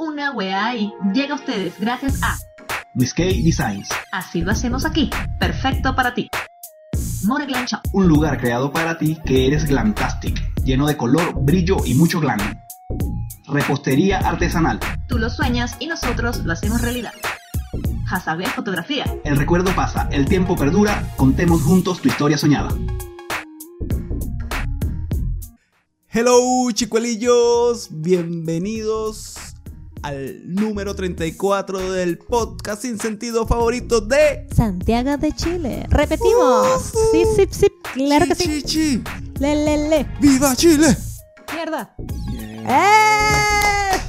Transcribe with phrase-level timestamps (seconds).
[0.00, 2.38] Una wea y llega a ustedes gracias a
[2.94, 5.10] Luis K Designs, Así lo hacemos aquí.
[5.38, 6.30] Perfecto para ti.
[7.24, 7.82] More Glam Shop.
[7.92, 12.38] un lugar creado para ti que eres glamtastic, lleno de color, brillo y mucho glam.
[13.46, 14.80] Repostería artesanal.
[15.06, 17.12] Tú lo sueñas y nosotros lo hacemos realidad.
[18.10, 19.04] Hasabe Fotografía.
[19.22, 22.70] El recuerdo pasa, el tiempo perdura, contemos juntos tu historia soñada.
[26.08, 29.49] Hello chicuelillos, bienvenidos
[30.02, 35.86] al número 34 del podcast sin sentido favorito de Santiago de Chile.
[35.90, 36.92] Repetimos.
[37.12, 37.66] Sí, sí, sí.
[37.94, 38.62] Claro que sí.
[38.62, 39.04] Chi, chi.
[39.38, 40.06] Le, le, le.
[40.20, 40.96] ¡Viva Chile!
[41.54, 41.94] Mierda.
[42.30, 42.66] Bien.
[42.66, 44.00] ¡Eh!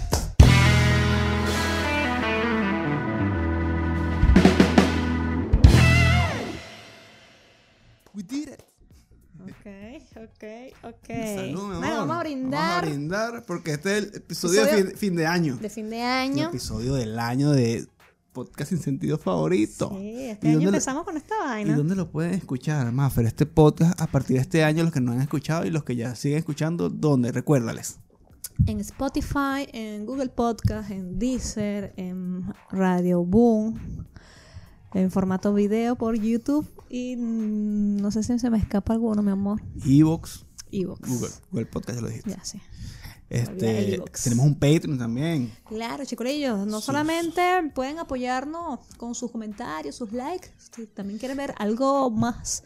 [8.14, 8.71] We did it.
[9.44, 10.44] Ok, ok,
[10.84, 11.08] ok.
[11.08, 11.78] Salud, mi amor.
[11.80, 12.62] Bueno, vamos a brindar.
[12.62, 15.58] Vamos a brindar porque este es el episodio, Episodio de fin, fin de año.
[15.58, 16.48] de fin de El año.
[16.50, 17.88] episodio del año de
[18.34, 19.90] podcast sin sentido favorito.
[19.98, 21.76] Sí, ¿Y este año dónde lo- empezamos con esta ¿Y vaina.
[21.76, 23.26] dónde lo pueden escuchar, Maffer?
[23.26, 25.96] Este podcast a partir de este año, los que no han escuchado y los que
[25.96, 27.32] ya siguen escuchando, ¿dónde?
[27.32, 28.00] Recuérdales.
[28.68, 33.80] En Spotify, en Google Podcast, en Deezer, en Radio Boom,
[34.94, 39.32] en formato video por YouTube y mm, no sé si se me escapa alguno, mi
[39.32, 39.62] amor.
[39.86, 41.08] Evox, Evox.
[41.10, 42.30] Google, Google Podcast, ya lo dijiste.
[42.32, 42.60] Ya, sí.
[43.30, 45.54] Este, tenemos un Patreon también.
[45.66, 47.42] Claro, chicolillos, no Sus- solamente
[47.74, 52.64] pueden apoyarnos con sus comentarios, sus likes, si también quieren ver algo más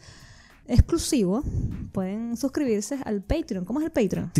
[0.66, 1.44] exclusivo,
[1.92, 3.64] pueden suscribirse al Patreon.
[3.64, 4.32] ¿Cómo es el Patreon?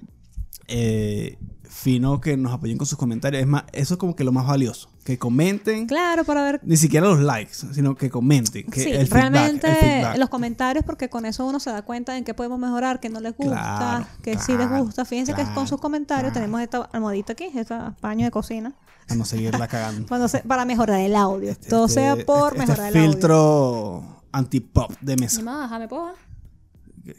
[0.68, 1.38] eh,
[1.70, 3.42] fino que nos apoyen con sus comentarios.
[3.42, 4.90] Es más, eso es como que lo más valioso.
[5.04, 5.86] Que comenten.
[5.88, 6.60] Claro, para ver.
[6.64, 8.66] Ni siquiera los likes, sino que comenten.
[8.66, 10.18] Que sí, el feedback, realmente el feedback.
[10.18, 13.20] los comentarios, porque con eso uno se da cuenta en qué podemos mejorar, qué no
[13.22, 15.06] les gusta, Claro, qué sí les gusta.
[15.06, 16.46] Fíjense que con sus comentarios claro.
[16.46, 18.76] tenemos esta almohadita aquí, este paño de cocina,
[19.08, 20.06] A no seguirla cagando.
[20.10, 21.56] cuando se- para mejorar el audio.
[21.70, 23.12] Todo Este- sea por este mejorar el audio.
[23.12, 25.42] filtro anti-pop de mesa.
[25.42, 26.14] Mamá, déjame, ¿puedo?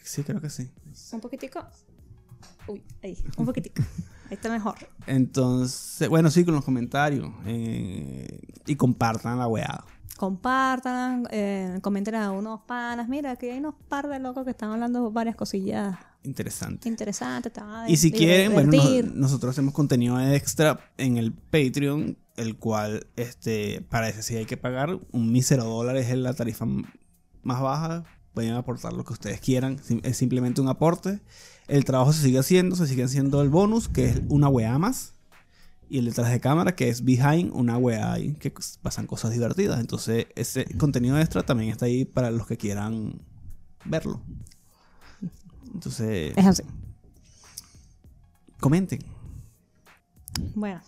[0.05, 0.71] Sí, creo que sí.
[1.13, 1.61] Un poquitico.
[2.69, 3.83] Uy, ahí, un poquitico.
[4.31, 4.77] Ahí está mejor.
[5.07, 7.31] Entonces, bueno, sí, con los comentarios.
[7.47, 9.85] eh, y compartan la weá.
[10.19, 13.09] Compartan, eh, comenten a unos panas.
[13.09, 16.89] Mira, aquí hay unos par de locos que están hablando varias cosillas Interesante.
[16.89, 17.53] interesantes.
[17.53, 22.19] te van a Y si quieren, bueno, nos- nosotros hacemos contenido extra en el Patreon,
[22.37, 26.67] el cual, este, para ese sí hay que pagar un mísero dólar, es la tarifa
[26.67, 28.05] más baja.
[28.35, 31.21] Pueden aportar lo que ustedes quieran, es simplemente un aporte.
[31.69, 35.13] El trabajo se sigue haciendo, se sigue haciendo el bonus, que es una weá más.
[35.91, 38.53] Y el detrás de cámara, que es behind una weá ahí, que
[38.83, 39.81] pasan cosas divertidas.
[39.81, 43.21] Entonces, ese contenido extra también está ahí para los que quieran
[43.85, 44.21] verlo.
[45.75, 46.63] Entonces, Es así.
[48.61, 49.01] comenten.
[50.55, 50.81] Bueno,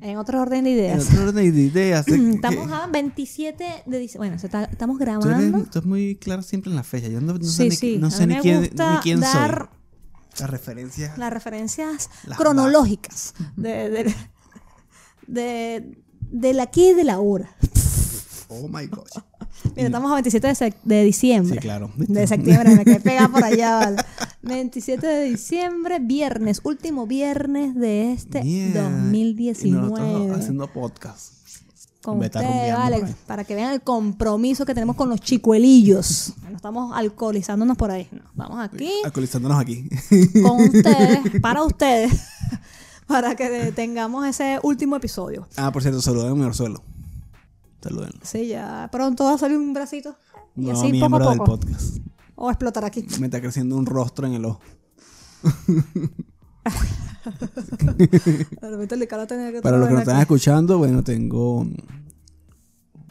[0.00, 1.08] en otro orden de En ideas.
[1.10, 2.06] otro orden de ideas.
[2.08, 4.30] Estamos a 27 de diciembre.
[4.30, 5.64] Bueno, está- estamos Tú eres, grabando.
[5.64, 7.08] tú eres muy claro siempre en la fecha.
[7.08, 7.98] Yo no, no sé Sí, ni, sí.
[7.98, 8.68] no sé ni quién, ni
[9.02, 9.81] quién dar soy.
[10.40, 11.18] Las referencias.
[11.18, 14.14] las referencias Las cronológicas de, de,
[15.26, 15.98] de-
[16.30, 17.54] del aquí y de la hora.
[18.48, 19.22] Oh my gosh.
[19.76, 21.54] Mira, estamos a 27 de, diciembre.
[21.54, 21.90] Sí, claro.
[21.96, 23.76] De septiembre, me quedé pegada por allá.
[23.78, 23.96] vale.
[24.42, 28.80] 27 de diciembre, viernes, último viernes de este Mierda.
[28.80, 29.88] Y 2019.
[29.90, 31.32] nosotros haciendo podcast.
[32.02, 36.32] Con ustedes, para que vean el compromiso que tenemos con los chicuelillos.
[36.50, 38.08] No estamos alcoholizándonos por ahí.
[38.10, 39.88] No, estamos aquí Alcoholizándonos aquí.
[40.42, 42.12] con ustedes, para ustedes,
[43.06, 45.46] para que tengamos ese último episodio.
[45.56, 46.82] ah, por cierto, saluden a mi orzuelo.
[47.82, 48.12] Saluden.
[48.22, 50.16] Sí, ya pronto va a salir un bracito.
[50.56, 51.50] Y No así poco miembro a del poco.
[51.58, 51.96] podcast.
[52.34, 53.06] O explotar aquí.
[53.20, 54.60] Me está creciendo un rostro en el ojo.
[57.96, 61.66] De repente el cara tenía que Para los que nos están escuchando, bueno, tengo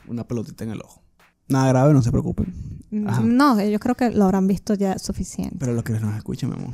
[0.08, 1.02] una pelotita en el ojo.
[1.48, 2.54] Nada grave, no se preocupen.
[3.08, 3.22] Ajá.
[3.22, 5.56] Mm, No, yo creo que lo habrán visto ya suficiente.
[5.60, 6.74] Pero los que nos escuchan, mi amor.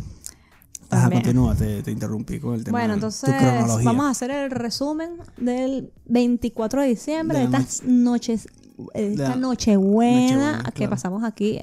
[0.89, 1.21] Ajá, También.
[1.23, 2.77] continúa, te, te interrumpí con el tema.
[2.79, 3.85] Bueno, de entonces tu cronología.
[3.85, 8.47] vamos a hacer el resumen del 24 de diciembre, De estas noches,
[8.93, 10.89] de esta nochebuena, Nochebuena, que claro.
[10.91, 11.59] pasamos aquí,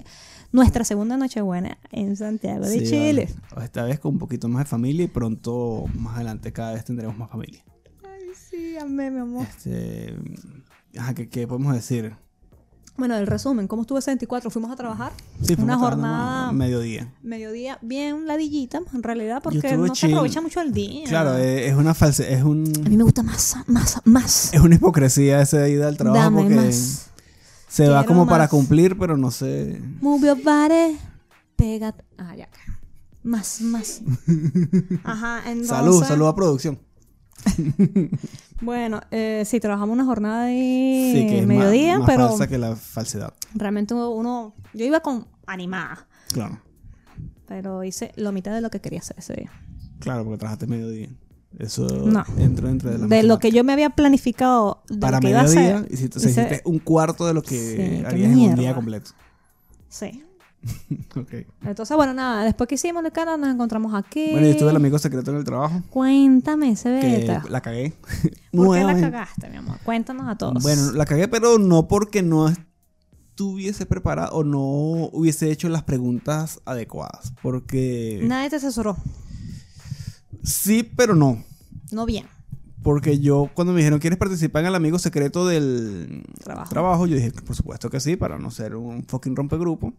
[0.54, 3.28] nuestra segunda nochebuena en Santiago de Sí, Chile.
[3.54, 3.64] vale.
[3.66, 7.18] Esta vez con un poquito más de familia y pronto, más adelante, cada vez tendremos
[7.18, 7.64] más familia.
[8.04, 9.46] Ay, sí, amé, mi amor.
[9.48, 10.14] Este,
[10.96, 12.14] ajá, ¿qué, qué podemos decir?
[12.96, 14.50] Bueno, el resumen, ¿cómo estuvo ese 24?
[14.50, 15.10] Fuimos a trabajar.
[15.42, 17.12] Sí, Una fuimos trabajando jornada a mediodía.
[17.24, 21.04] mediodía bien ladillita, en realidad, porque estuve no se aprovecha mucho el día.
[21.08, 24.54] Claro, eh, es una falsa, es A un mí me gusta más, más, más.
[24.54, 27.10] es una hipocresía esa ida al trabajo Dame porque más.
[27.74, 28.50] Se va como para más.
[28.50, 29.80] cumplir, pero no sé.
[30.00, 30.96] Move your body.
[31.56, 32.04] Pégate.
[32.18, 32.48] Ah, ya.
[33.22, 34.02] Más, más.
[35.04, 35.68] Ajá, entonces.
[35.68, 36.78] Salud, salud a producción.
[38.60, 42.46] Bueno, eh, sí, trabajamos una jornada de Sí, que es más- mediodía, más, pero falsa
[42.46, 43.34] que la falsedad.
[43.54, 44.54] realmente uno.
[44.72, 46.60] Yo iba con animada, Claro.
[47.46, 49.50] pero hice la mitad de lo que quería hacer ese día.
[49.98, 51.10] Claro, porque trabajaste mediodía.
[51.58, 52.24] Eso No.
[52.38, 55.42] entró dentro de la De lo que yo me había planificado de para que mediodía
[55.44, 55.74] hacer.
[55.76, 58.74] o sea, hice- hiciste un cuarto de lo que Sí, qué harías en un día
[58.74, 59.10] completo.
[59.88, 60.22] Sí.
[61.16, 61.32] Ok.
[61.62, 64.30] Entonces, bueno, nada, después que hicimos de cara, nos encontramos aquí.
[64.32, 67.44] Bueno, yo tuve el amigo secreto en el trabajo Cuéntame que beta.
[67.50, 67.92] la cagué.
[68.52, 69.78] ¿Por qué la cagaste, mi amor?
[69.84, 70.62] Cuéntanos a todos.
[70.62, 74.60] Bueno, la cagué, pero no porque no estuviese preparado o no
[75.12, 77.32] hubiese hecho las preguntas adecuadas.
[77.42, 78.96] Porque Nadie te asesoró.
[80.44, 81.42] Sí, pero no.
[81.90, 82.26] No bien.
[82.82, 86.68] Porque yo, cuando me dijeron, ¿quieres participar en el amigo secreto del Trabajo.
[86.70, 87.06] trabajo?
[87.06, 89.94] Yo dije, por supuesto que sí, para no ser un fucking rompegrupo.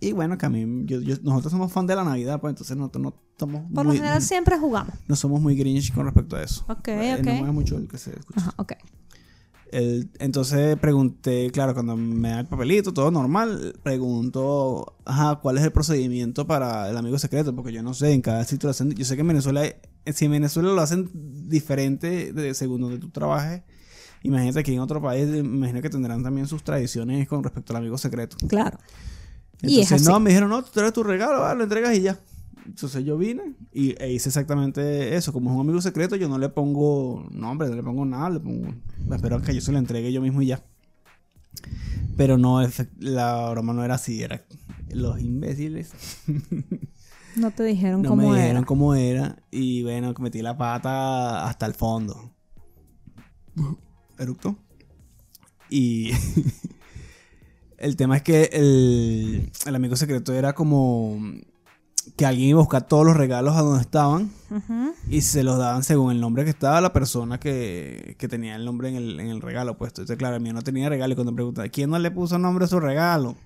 [0.00, 2.76] Y bueno, que a mí, yo- yo- nosotros somos fan de la Navidad, pues entonces
[2.76, 4.94] nosotros no somos Por lo general siempre jugamos.
[5.08, 6.64] no somos muy grinch con respecto a eso.
[6.68, 7.46] Ok, Eh, ok.
[7.46, 8.38] No mucho el que se escuche.
[8.40, 8.72] Ajá, ok.
[9.70, 15.64] El- entonces pregunté, claro, cuando me da el papelito, todo normal, pregunto, ajá, ¿cuál es
[15.64, 17.54] el procedimiento para el amigo secreto?
[17.54, 19.78] Porque yo no sé, en cada sitio lo hacen, yo sé que en Venezuela, eh,
[20.12, 21.10] si en Venezuela lo hacen
[21.48, 23.62] diferente de según donde tú trabajes,
[24.22, 27.76] imagínate que en otro país, me imagino que tendrán también sus tradiciones con respecto al
[27.78, 28.36] amigo secreto.
[28.48, 28.78] Claro.
[29.60, 30.04] Y Entonces, es así.
[30.10, 32.18] no, me dijeron, no, tú traes tu regalo, va, lo entregas y ya.
[32.68, 35.32] Entonces yo vine y e hice exactamente eso.
[35.32, 38.40] Como es un amigo secreto, yo no le pongo nombre, no le pongo nada, le
[38.40, 38.74] pongo.
[39.10, 40.62] Espero que yo se lo entregue yo mismo y ya.
[42.16, 42.60] Pero no,
[42.98, 44.44] la broma no era así, era
[44.90, 45.92] los imbéciles.
[47.36, 48.42] No te dijeron No cómo me era.
[48.42, 52.34] dijeron cómo era y bueno, metí la pata hasta el fondo.
[54.18, 54.56] Eructo.
[55.70, 56.10] Y
[57.78, 61.20] el tema es que el, el amigo secreto era como
[62.18, 64.30] que alguien iba a buscar todos los regalos a donde estaban
[65.08, 68.64] y se los daban según el nombre que estaba la persona que, que tenía el
[68.64, 70.02] nombre en el, en el regalo puesto.
[70.02, 72.36] Entonces, claro, el mío no tenía regalo y cuando me preguntaban, ¿quién no le puso
[72.38, 73.36] nombre a su regalo?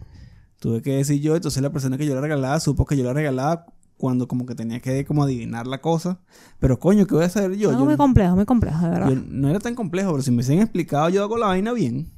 [0.58, 3.12] Tuve que decir yo, entonces la persona que yo le regalaba supo que yo le
[3.12, 3.66] regalaba
[3.98, 6.18] cuando como que tenía que como adivinar la cosa.
[6.58, 7.72] Pero coño, ¿qué voy a saber yo?
[7.72, 9.08] No, yo muy complejo, muy complejo, de verdad.
[9.10, 12.08] yo- no era tan complejo, pero si me hubiesen explicado, yo hago la vaina bien.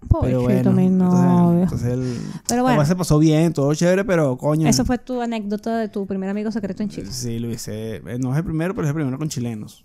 [0.00, 2.78] Pero Pobrecito, bueno, entonces, entonces el, Pero bueno.
[2.78, 4.66] la se pasó bien, todo chévere, pero coño.
[4.66, 7.10] Eso fue tu anécdota de tu primer amigo secreto en Chile.
[7.12, 7.96] Sí, lo hice.
[7.96, 9.84] eh, No es el primero, pero es el primero con chilenos.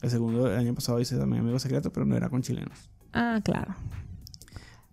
[0.00, 2.88] El segundo, el año pasado hice también Amigo Secreto, pero no era con chilenos.
[3.12, 3.74] Ah, claro.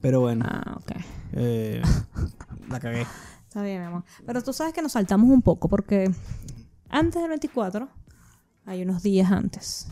[0.02, 0.92] Pero bueno, Ah, ok.
[1.34, 1.82] eh,
[2.70, 3.06] la cagué.
[3.48, 4.04] Está bien, mi amor.
[4.26, 6.12] Pero tú sabes que nos saltamos un poco porque
[6.90, 7.88] antes del 24
[8.66, 9.88] hay unos días antes.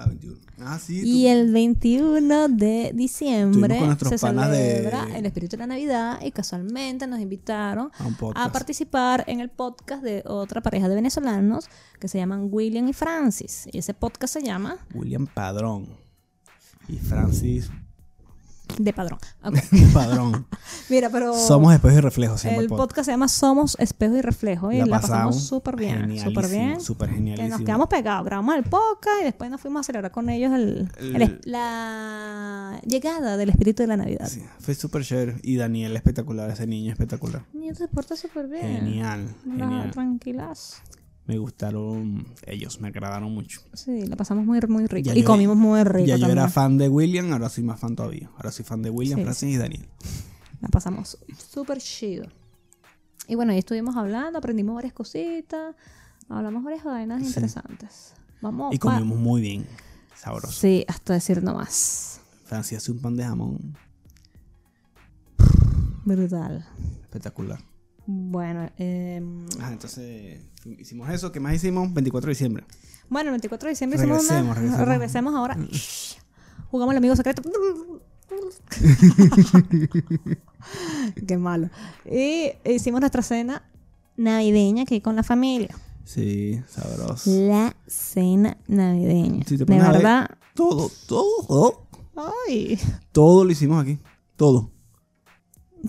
[0.00, 0.36] Ah, 21.
[0.60, 1.00] Ah, sí.
[1.04, 6.30] Y el 21 de diciembre con se de- celebra el espíritu de la Navidad y
[6.30, 7.90] casualmente nos invitaron
[8.34, 11.68] a a participar en el podcast de otra pareja de venezolanos
[12.00, 13.68] que se llaman William y Francis.
[13.72, 15.88] Y ese podcast se llama William Padrón.
[16.88, 17.70] Y Francis
[18.78, 19.18] De Padrón.
[19.42, 19.56] Ok.
[19.94, 20.46] Padrón.
[20.90, 22.88] Mira, pero Somos espejo y reflejo, se llama el el podcast.
[22.88, 26.18] podcast se llama Somos Espejo y Reflejo y la, pasamos súper bien.
[26.20, 26.80] Súper bien.
[26.80, 27.56] Súper Que genialísimo.
[27.58, 30.88] nos quedamos pegados, grabamos el podcast y después nos fuimos a celebrar con ellos el,
[30.98, 34.28] El- el- la llegada del espíritu de la Navidad.
[34.28, 35.36] Sí, fue súper chévere.
[35.42, 37.42] Y Daniel espectacular, ese niño espectacular.
[37.52, 38.62] Niño se porta súper bien.
[38.78, 39.90] Genial, genial.
[39.90, 40.82] Tranquilas.
[41.28, 43.60] Me gustaron ellos, me agradaron mucho.
[43.74, 45.06] Sí, la pasamos muy, muy rico.
[45.06, 47.78] Ya y yo- comimos muy rico ya yo era fan de William, ahora soy más
[47.78, 48.30] fan todavía.
[48.36, 49.86] Ahora soy fan de William, Sí, Francis y Daniel.
[50.60, 52.26] La pasamos súper chido.
[53.28, 55.76] Y bueno, ahí estuvimos hablando, aprendimos varias cositas,
[56.30, 58.14] hablamos varias vainas interesantes.
[58.40, 58.74] Vamos.
[58.74, 59.66] Y comimos muy bien.
[60.16, 60.52] Sabroso.
[60.58, 62.20] Sí, hasta decir no más.
[62.46, 63.76] Francis hace un pan de jamón
[66.04, 66.66] Brutal.
[67.02, 67.60] espectacular.
[68.06, 70.40] Bueno, em, Ajá, entonces
[70.78, 71.32] hicimos eso.
[71.32, 71.92] ¿Qué más hicimos?
[71.92, 72.64] 24 de diciembre.
[73.08, 74.84] bueno, el 24 de diciembre hicimos una.
[74.84, 75.56] Regresemos, ahora.
[76.70, 77.42] Jugamos el amigo secreto.
[81.26, 81.70] Qué malo.
[82.04, 83.62] Y hicimos nuestra cena
[84.16, 85.74] navideña aquí con la familia.
[86.04, 87.30] Sí, sabroso.
[87.30, 89.44] La cena navideña.
[89.46, 90.30] Si te de a ver, verdad.
[90.54, 91.86] Todo, todo.
[92.48, 92.78] Ay.
[93.12, 93.98] Todo lo hicimos aquí.
[94.36, 94.70] Todo.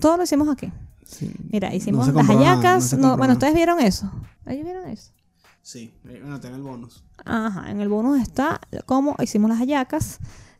[0.00, 0.72] Todo lo hicimos aquí.
[1.10, 1.32] Sí.
[1.50, 2.92] Mira, No hicimos las hallacas.
[2.94, 4.10] no no, bueno, ustedes vieron eso.
[4.46, 5.12] ¿Ellos vieron eso?
[5.62, 7.04] Sí, eh, bueno, tengo el bonus.
[7.24, 10.18] Ajá, en el bonus está cómo hicimos las hallacas.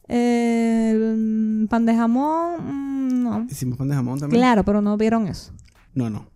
[0.09, 3.49] El pan de jamón, mm, jamón.
[3.51, 4.41] Hicimos pan de jamón también.
[4.41, 5.53] Claro, pero no vieron eso.
[5.95, 6.27] No, no.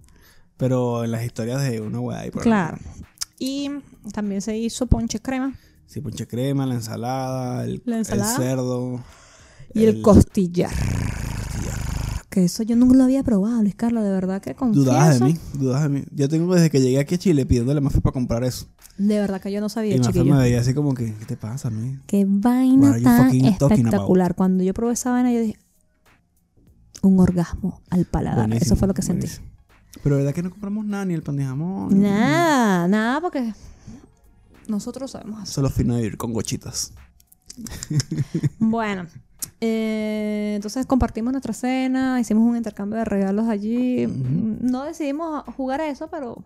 [0.56, 2.42] Pero en las historias de una weá ahí por.
[2.42, 2.78] Claro.
[3.38, 3.68] Y
[4.12, 5.54] también se hizo ponche crema
[5.86, 8.30] Sí, ponche crema, la ensalada, el, La ensalada.
[8.36, 9.04] el cerdo.
[9.74, 10.70] y el, costillar.
[12.34, 14.90] Que eso yo nunca lo había probado, Luis Carlos, de verdad que confieso.
[14.90, 16.04] Dudabas de mí, dudabas de mí.
[16.10, 18.66] Yo tengo desde que llegué aquí a Chile pidiéndole a Mafe para comprar eso.
[18.98, 20.34] De verdad que yo no sabía, y Mafe chiquillo.
[20.34, 21.96] me veía así como que, ¿qué te pasa a mí?
[22.08, 24.34] Qué vaina tan espectacular.
[24.34, 25.60] Cuando yo probé esa vaina, yo dije,
[27.02, 28.48] un orgasmo al paladar.
[28.48, 29.28] Buenísimo, Eso fue lo que sentí.
[29.28, 29.48] buenísimo.
[30.02, 32.02] Pero verdad que no compramos nada, ni el pan de jamón.
[32.02, 33.54] Nada, nada, porque
[34.66, 35.54] nosotros sabemos hacer.
[35.54, 36.92] Solo fino de ir con gochitas.
[38.58, 39.06] Bueno,
[39.66, 44.06] eh, entonces compartimos nuestra cena, hicimos un intercambio de regalos allí.
[44.06, 46.44] No decidimos jugar a eso, pero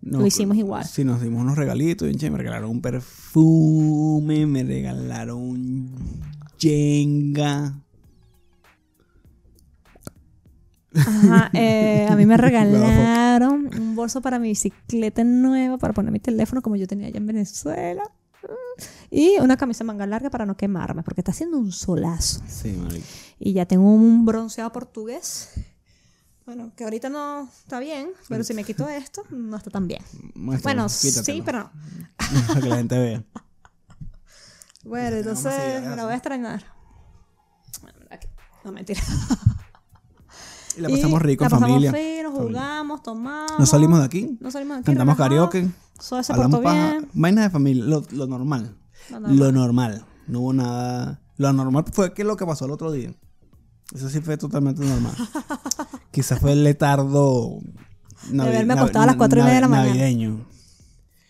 [0.00, 0.86] No, Lo hicimos igual.
[0.86, 2.08] Sí, nos dimos unos regalitos.
[2.08, 5.90] me regalaron un perfume, me regalaron un
[6.58, 7.74] Jenga.
[10.94, 16.20] Ajá, eh, a mí me regalaron un bolso para mi bicicleta nueva para poner mi
[16.20, 18.02] teléfono como yo tenía allá en Venezuela.
[19.10, 22.40] Y una camisa manga larga para no quemarme, porque está haciendo un solazo.
[22.48, 22.74] Sí.
[23.38, 25.50] Y ya tengo un bronceado portugués.
[26.46, 30.02] Bueno, que ahorita no está bien, pero si me quito esto, no está tan bien.
[30.34, 31.24] Bueno, quítatelo.
[31.24, 31.70] sí, pero no.
[32.48, 33.22] Para que la gente vea.
[34.84, 36.64] Bueno, entonces me la voy a extrañar.
[38.10, 38.28] Aquí-
[38.64, 39.00] No, mentira.
[40.76, 42.30] Y la pasamos rico la en pasamos familia.
[42.30, 43.58] jugamos, tomamos.
[43.58, 44.38] Nos salimos de aquí.
[44.40, 44.86] Nos salimos de aquí.
[44.86, 45.68] Cantamos karaoke.
[46.08, 47.08] Todo se portó bien.
[47.12, 47.84] Vainas de familia.
[47.84, 48.76] Lo, lo normal.
[49.10, 49.38] Lo normal.
[49.38, 50.04] Lo normal.
[50.26, 51.20] No hubo nada.
[51.36, 53.14] Lo anormal fue que lo que pasó el otro día.
[53.94, 55.14] Eso sí fue totalmente normal.
[56.12, 57.58] Quizás fue el letardo.
[58.30, 59.88] navi- haberme acostado a las cuatro y media de la mañana.
[59.90, 60.46] Navideño.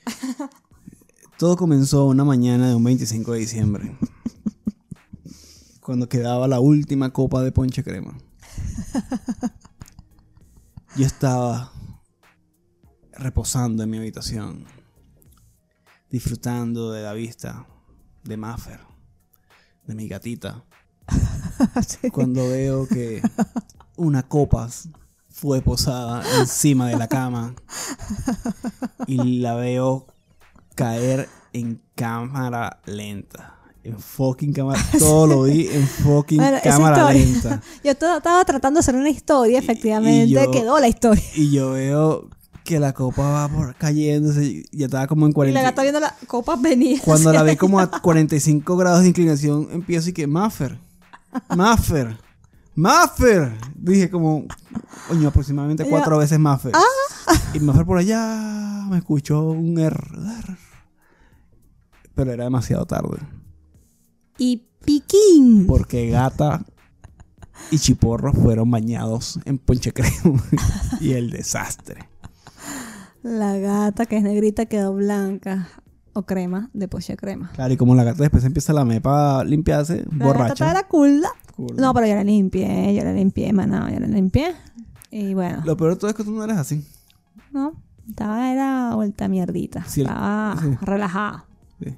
[1.38, 3.97] Todo comenzó una mañana de un 25 de diciembre.
[5.81, 8.16] cuando quedaba la última copa de ponche crema.
[10.97, 11.73] Yo estaba
[13.23, 14.64] reposando en mi habitación,
[16.11, 17.67] disfrutando de la vista
[18.25, 18.81] de Maffer,
[19.87, 20.64] de mi gatita,
[21.87, 22.11] Sí.
[22.11, 23.23] cuando veo que
[23.97, 24.69] una copa
[25.31, 27.55] fue posada encima de la cama
[29.07, 30.07] y la veo
[30.75, 33.59] caer en cámara lenta.
[33.85, 34.81] En fucking cámara.
[34.99, 37.61] Todo lo vi en fucking Bueno, cámara lenta.
[37.85, 40.29] Yo estaba tratando de hacer una historia, efectivamente.
[40.29, 41.25] yo- Quedó la historia.
[41.35, 42.29] Y yo veo
[42.73, 44.45] que la copa va por cayéndose.
[44.45, 45.61] y Ya estaba como en Y 40.
[45.61, 47.02] la gata viendo la copa venir.
[47.05, 50.79] Cuando la vi como a 45 grados de inclinación, empiezo y que Maffer,
[51.55, 52.17] Maffer,
[52.75, 53.52] Maffer.
[53.76, 54.47] Dije como,
[55.07, 56.73] coño, aproximadamente cuatro veces Maffer.
[57.52, 59.95] Y Maffer por allá me escuchó un R.
[59.95, 60.57] R.
[62.14, 63.19] Pero era demasiado tarde.
[64.38, 65.67] Y piquín.
[65.67, 66.64] Porque Gata
[67.71, 70.43] y Chiporro fueron bañados en ponche crema.
[71.02, 72.09] y el desastre.
[73.23, 75.69] La gata que es negrita quedó blanca.
[76.14, 77.50] O crema, de poche crema.
[77.55, 80.67] Claro, y como la gata después empieza a lamer para limpiarse, La borracha.
[80.67, 81.23] gata era cool.
[81.57, 81.76] Cool.
[81.79, 84.55] No, pero yo la limpié, yo la limpié, mano, yo la limpié.
[85.11, 86.87] Y bueno, Lo peor de todo es que tú no eres así.
[87.50, 87.73] no,
[88.07, 89.85] estaba era vuelta mierdita.
[89.87, 90.76] Sí, estaba sí.
[90.83, 91.47] relajada.
[91.83, 91.97] Sí.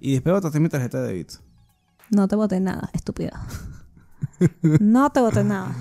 [0.00, 1.34] Y después botaste mi tarjeta de débito.
[2.10, 3.30] No te boté nada, estúpido.
[4.80, 5.72] no te boté nada.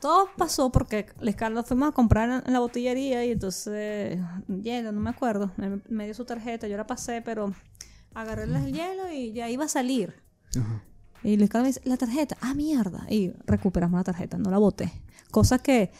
[0.00, 4.18] Todo pasó porque Les Carlos fuimos a comprar en- la botillería y entonces
[4.62, 5.50] hielo, no me acuerdo.
[5.56, 7.52] Me, me dio su tarjeta, yo la pasé, pero
[8.14, 10.14] agarré el hielo y ya iba a salir.
[11.22, 13.06] Y Luis Carlos me dice, la tarjeta, ah, mierda.
[13.10, 14.92] Y recuperamos la tarjeta, no la boté.
[15.30, 15.90] Cosa que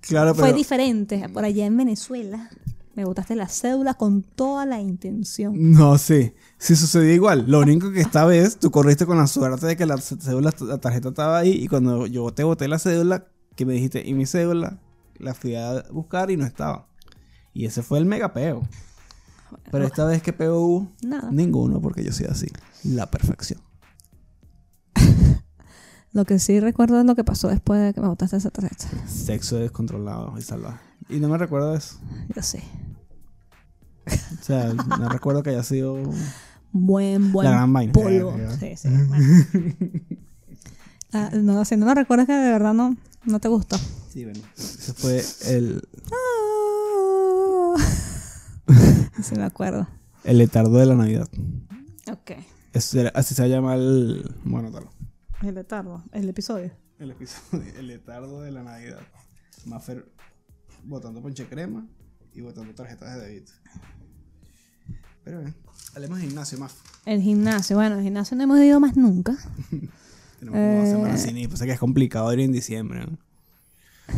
[0.00, 0.56] Claro, fue pero.
[0.56, 1.28] diferente.
[1.32, 2.50] Por allá en Venezuela
[2.94, 5.54] me botaste la cédula con toda la intención.
[5.72, 6.34] No sé.
[6.58, 7.44] Si sucedió igual.
[7.48, 10.78] Lo único que esta vez tú corriste con la suerte de que la cédula, la
[10.78, 11.52] tarjeta estaba ahí.
[11.52, 14.78] Y cuando yo te boté la cédula, que me dijiste, y mi cédula,
[15.18, 16.88] la fui a buscar y no estaba.
[17.52, 18.62] Y ese fue el mega peo.
[19.70, 21.30] Pero esta vez que peo hubo, Nada.
[21.30, 22.48] ninguno, porque yo soy así.
[22.82, 23.60] La perfección.
[26.12, 28.86] Lo que sí recuerdo es lo que pasó después de que me botaste esa tarjeta.
[29.06, 30.78] Sexo descontrolado y salvaje.
[31.08, 31.98] Y no me recuerdo eso.
[32.34, 32.62] Yo sé.
[34.06, 35.96] O sea, no recuerdo que haya sido.
[36.70, 37.92] Buen, buen La gran vaina.
[37.92, 38.32] polvo.
[38.32, 38.56] Verga.
[38.58, 38.88] Sí, sí.
[39.08, 39.44] bueno.
[41.16, 42.96] Ah, no, si no lo recuerdas que de verdad no,
[43.26, 43.76] no te gustó.
[44.12, 44.40] Sí, bueno.
[44.56, 45.82] Ese fue el,
[49.22, 49.88] sí me acuerdo.
[50.24, 51.28] el letardo de la Navidad.
[52.10, 52.32] Ok.
[52.72, 54.34] Ese era- así se llama el.
[54.44, 54.88] Bueno, tal.
[55.42, 56.72] El letardo, el episodio.
[56.98, 57.64] El episodio.
[57.76, 59.00] El letardo de la Navidad.
[59.66, 60.06] Maffer
[60.84, 61.86] botando ponche crema
[62.34, 63.52] y botando tarjetas de débito.
[65.24, 65.54] Pero bien.
[65.94, 66.74] Hablemos de gimnasio, más.
[67.06, 67.76] El gimnasio.
[67.76, 69.36] Bueno, el gimnasio no hemos ido más nunca.
[70.44, 70.90] Tenemos como Eh.
[70.90, 71.48] semanas sin ir.
[71.48, 73.00] Pues es que es complicado ir en diciembre.
[73.06, 73.18] ¿no?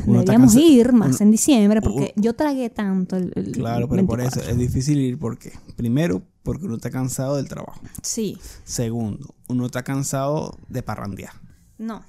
[0.07, 4.19] Uno Deberíamos ir más en diciembre porque yo tragué tanto el, el Claro, pero por
[4.19, 4.41] 24.
[4.43, 7.81] eso es difícil ir porque, primero, porque uno está cansado del trabajo.
[8.03, 11.33] Sí, Segundo, uno está cansado de parrandear.
[11.79, 12.03] no.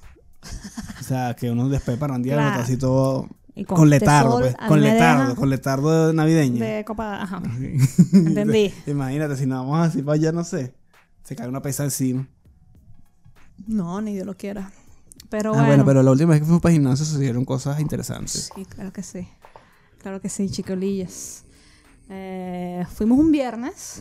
[1.00, 2.60] O sea, que uno después de parrandear uno Claro.
[2.62, 6.64] está así todo con, con este letardo, sol, pues, con letardo, deja con letardo navideño.
[6.64, 7.42] De copa, ajá.
[8.12, 8.72] Entendí.
[8.86, 10.74] Imagínate, si nos vamos así para allá, no sé,
[11.24, 12.28] se cae una pesa encima.
[13.66, 14.70] No, ni Dios lo quiera.
[15.28, 15.66] Pero ah, bueno.
[15.66, 18.50] bueno, pero la última vez que fuimos para el gimnasio sucedieron cosas interesantes.
[18.54, 19.28] Sí, claro que sí.
[19.98, 21.44] Claro que sí, chicolillas.
[22.08, 24.00] Eh, fuimos un viernes.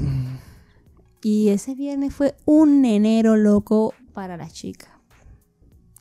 [1.21, 4.89] Y ese viernes fue un enero loco para las chicas.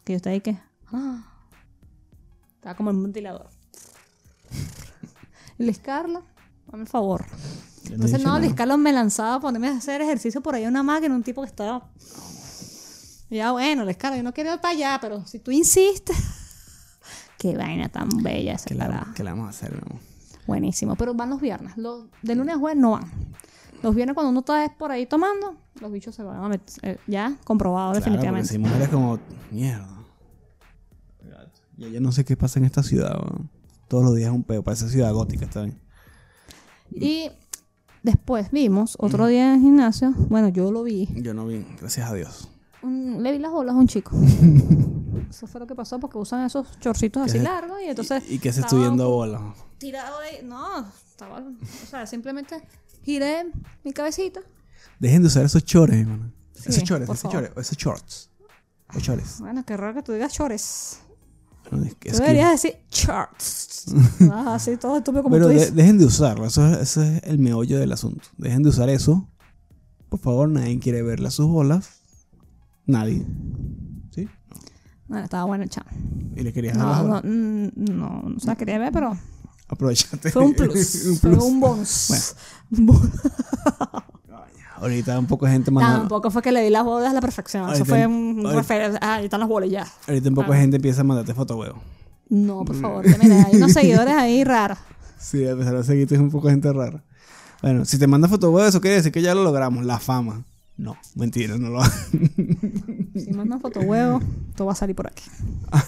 [0.04, 0.58] Que yo estaba ahí que.
[0.92, 1.26] ah,
[2.54, 3.48] estaba como en un ventilador.
[5.58, 6.22] Liz Carla,
[6.70, 7.24] dame el favor.
[7.90, 8.40] Entonces, no, nada.
[8.40, 11.22] Luis Carlos me lanzaba a ponerme a hacer ejercicio por ahí en una máquina, un
[11.22, 11.90] tipo que estaba.
[13.30, 16.16] Y ya, bueno, Luis Carlos, yo no quiero ir para allá, pero si tú insistes.
[17.38, 19.12] Qué vaina tan bella esa ¿Qué tarada.
[19.14, 20.00] qué le vamos a hacer, mi amor?
[20.46, 21.76] Buenísimo, pero van los viernes.
[21.76, 23.10] Los, de lunes a jueves no van.
[23.82, 26.74] Los viernes cuando uno está por ahí tomando, los bichos se van a meter.
[26.82, 28.48] eh, ya, comprobado Claro, definitivamente.
[28.48, 29.18] si mujeres como,
[29.50, 29.88] mierda.
[31.76, 33.50] Y yo no sé qué pasa en esta ciudad, weón.
[33.88, 35.78] Todos los días es un peo, parece ciudad gótica, está bien.
[36.90, 37.30] Y
[38.02, 40.12] después vimos otro día en el gimnasio.
[40.30, 41.08] Bueno, yo lo vi.
[41.16, 42.48] Yo no vi, gracias a Dios.
[42.86, 44.12] Un- le vi las bolas a un chico.
[45.30, 48.22] Eso fue lo que pasó porque usan esos chorcitos así largos y entonces.
[48.28, 49.54] y, y que se estaba estuviendo bola.
[49.78, 50.44] Tirado ahí.
[50.44, 51.38] No, estaba.
[51.40, 52.62] O sea, simplemente
[53.02, 53.46] giré
[53.84, 54.40] mi cabecita.
[55.00, 56.32] Dejen de usar esos chores, hermano.
[56.54, 57.36] Sí, esos chores, esos favor.
[57.48, 58.30] chores, esos shorts.
[58.94, 59.36] O chores.
[59.40, 61.00] Bueno, qué raro que tú digas chores.
[61.70, 63.86] No, es que- Tú es que- deberías decir charts.
[64.32, 67.22] Ah, así todo estúpido como Pero tú de- dejen de usarlo, eso es, eso es
[67.24, 68.28] el meollo del asunto.
[68.38, 69.28] Dejen de usar eso.
[70.08, 71.95] Por favor, nadie quiere verle a sus bolas.
[72.86, 73.24] Nadie.
[74.10, 74.28] ¿Sí?
[75.08, 75.88] Bueno, estaba bueno el chamo.
[76.36, 77.24] Y le querías No, no, bolas.
[77.24, 79.16] mm, no, no se la quería ver, pero
[79.68, 80.30] Aprovechate.
[80.30, 81.04] fue un plus.
[81.06, 81.42] un Fue plus.
[81.44, 82.06] un bonus.
[82.08, 82.24] Bueno.
[82.78, 83.10] Un bonus.
[84.78, 86.00] Ahorita un poco de gente mandando.
[86.00, 87.70] Tampoco fue que le di las bolas a la perfección.
[87.72, 89.86] Eso fue un ahorita- refer- Ah, ahí están las bolas ya.
[90.06, 91.78] Ahorita un poco de gente empieza a mandarte foto huevo.
[92.28, 93.04] No, por favor.
[93.04, 94.76] que Mira, hay unos seguidores ahí raros.
[95.18, 97.02] Sí, a pesar de seguirte es un poco de gente rara.
[97.62, 99.84] Bueno, si te manda foto huevo, eso quiere decir que ya lo logramos.
[99.86, 100.44] La fama.
[100.78, 101.82] No, mentira, no lo
[103.14, 104.20] Si mandan foto huevo,
[104.54, 105.24] todo va a salir por aquí.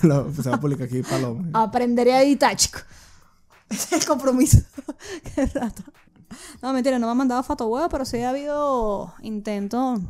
[0.03, 1.51] lo Se va a publicar aquí Paloma.
[1.53, 2.79] Aprenderé a editar, chico.
[3.69, 4.59] Ese es el compromiso.
[5.35, 5.83] Qué rato.
[6.63, 10.01] No, mentira, no me han mandado foto huevo, pero sí ha habido intentos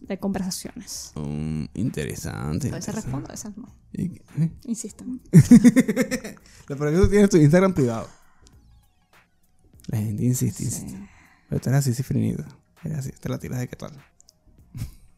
[0.00, 1.12] de conversaciones.
[1.14, 2.68] Mm, interesante.
[2.68, 3.68] A veces respondo, a veces no.
[3.92, 4.50] ¿eh?
[4.64, 5.20] Insistan.
[6.68, 8.08] Lo peor es que tú tienes tu Instagram privado.
[9.88, 11.08] La gente insiste, insiste.
[11.48, 12.44] Pero tú eres así cifrinito.
[12.96, 13.92] Así, te la tiras de qué tal.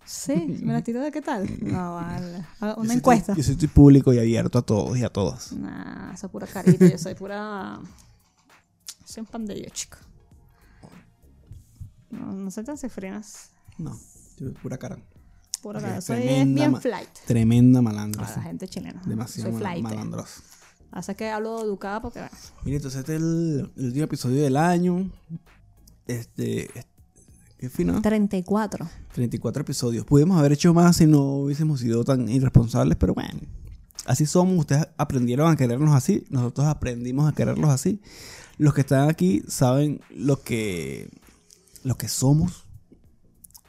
[0.06, 1.48] Sí, me la tiro de qué tal.
[1.62, 2.44] No, vale.
[2.60, 3.34] Yo Una soy encuesta.
[3.34, 5.52] yo soy público y abierto a todos y a todas.
[5.52, 6.86] Nah, esa pura carita.
[6.86, 7.80] Yo soy pura.
[9.06, 9.96] Soy un pan de Dios, chico.
[12.10, 13.50] No, no soy tan cifrinas.
[13.78, 13.92] No,
[14.38, 14.98] yo soy pura cara.
[15.62, 16.00] Pura cara.
[16.02, 17.08] Soy tremenda bien flight.
[17.26, 18.22] Tremenda malandra.
[18.36, 19.00] La gente chilena.
[19.06, 19.82] Demasiado Soy flight.
[19.82, 20.42] malandrosa.
[20.92, 22.20] Hace que hablo educada porque.
[22.64, 25.10] Mire, entonces este es el, el último episodio del año.
[26.06, 26.66] Este.
[26.78, 26.93] este-
[27.64, 28.02] ¿Qué final?
[28.02, 28.86] 34.
[29.14, 30.04] 34 episodios.
[30.04, 33.40] Pudimos haber hecho más si no hubiésemos sido tan irresponsables, pero bueno.
[34.06, 34.58] Así somos.
[34.58, 36.24] Ustedes aprendieron a querernos así.
[36.28, 38.00] Nosotros aprendimos a quererlos así.
[38.58, 41.08] Los que están aquí saben lo que,
[41.84, 42.64] lo que somos.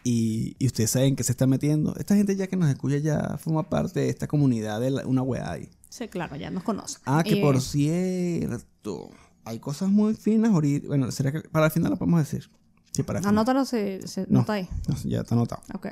[0.04, 1.96] Y, y ustedes saben que se está metiendo.
[1.98, 5.22] Esta gente ya que nos escucha ya forma parte de esta comunidad de la- una
[5.22, 5.70] weá ahí.
[5.90, 7.02] Sí, claro, ya nos conocen.
[7.06, 9.10] Ah, que por cierto.
[9.46, 10.88] Hay cosas muy finas ahorita.
[10.88, 12.50] Bueno, ¿será que para el final lo podemos decir?
[12.96, 13.20] Sí, para.
[13.20, 14.42] Anótalo si, si No.
[14.42, 14.70] está ahí.
[14.88, 15.62] No, ya está anotado.
[15.74, 15.88] Ok.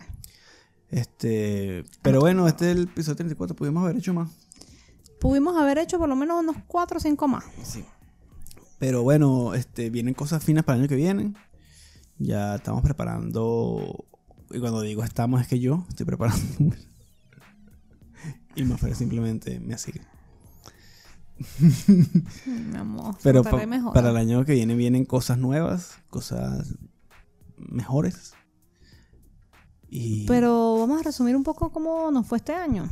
[0.90, 4.30] Este, pero bueno, este es el episodio 34, pudimos haber hecho más.
[5.20, 7.44] Pudimos haber hecho por lo menos unos 4 o 5 más.
[7.64, 7.84] Sí.
[8.80, 11.34] Pero bueno, este, vienen cosas finas para el año que viene.
[12.20, 14.06] Ya estamos preparando.
[14.52, 16.46] Y cuando digo estamos, es que yo estoy preparando.
[18.56, 20.02] y Mafer simplemente me sigue.
[22.46, 23.16] Mi amor.
[23.24, 23.94] Pero pa- mejor.
[23.94, 26.76] para el año que viene vienen cosas nuevas, cosas
[27.70, 28.34] mejores.
[29.90, 32.88] Y Pero vamos a resumir un poco cómo nos fue este año.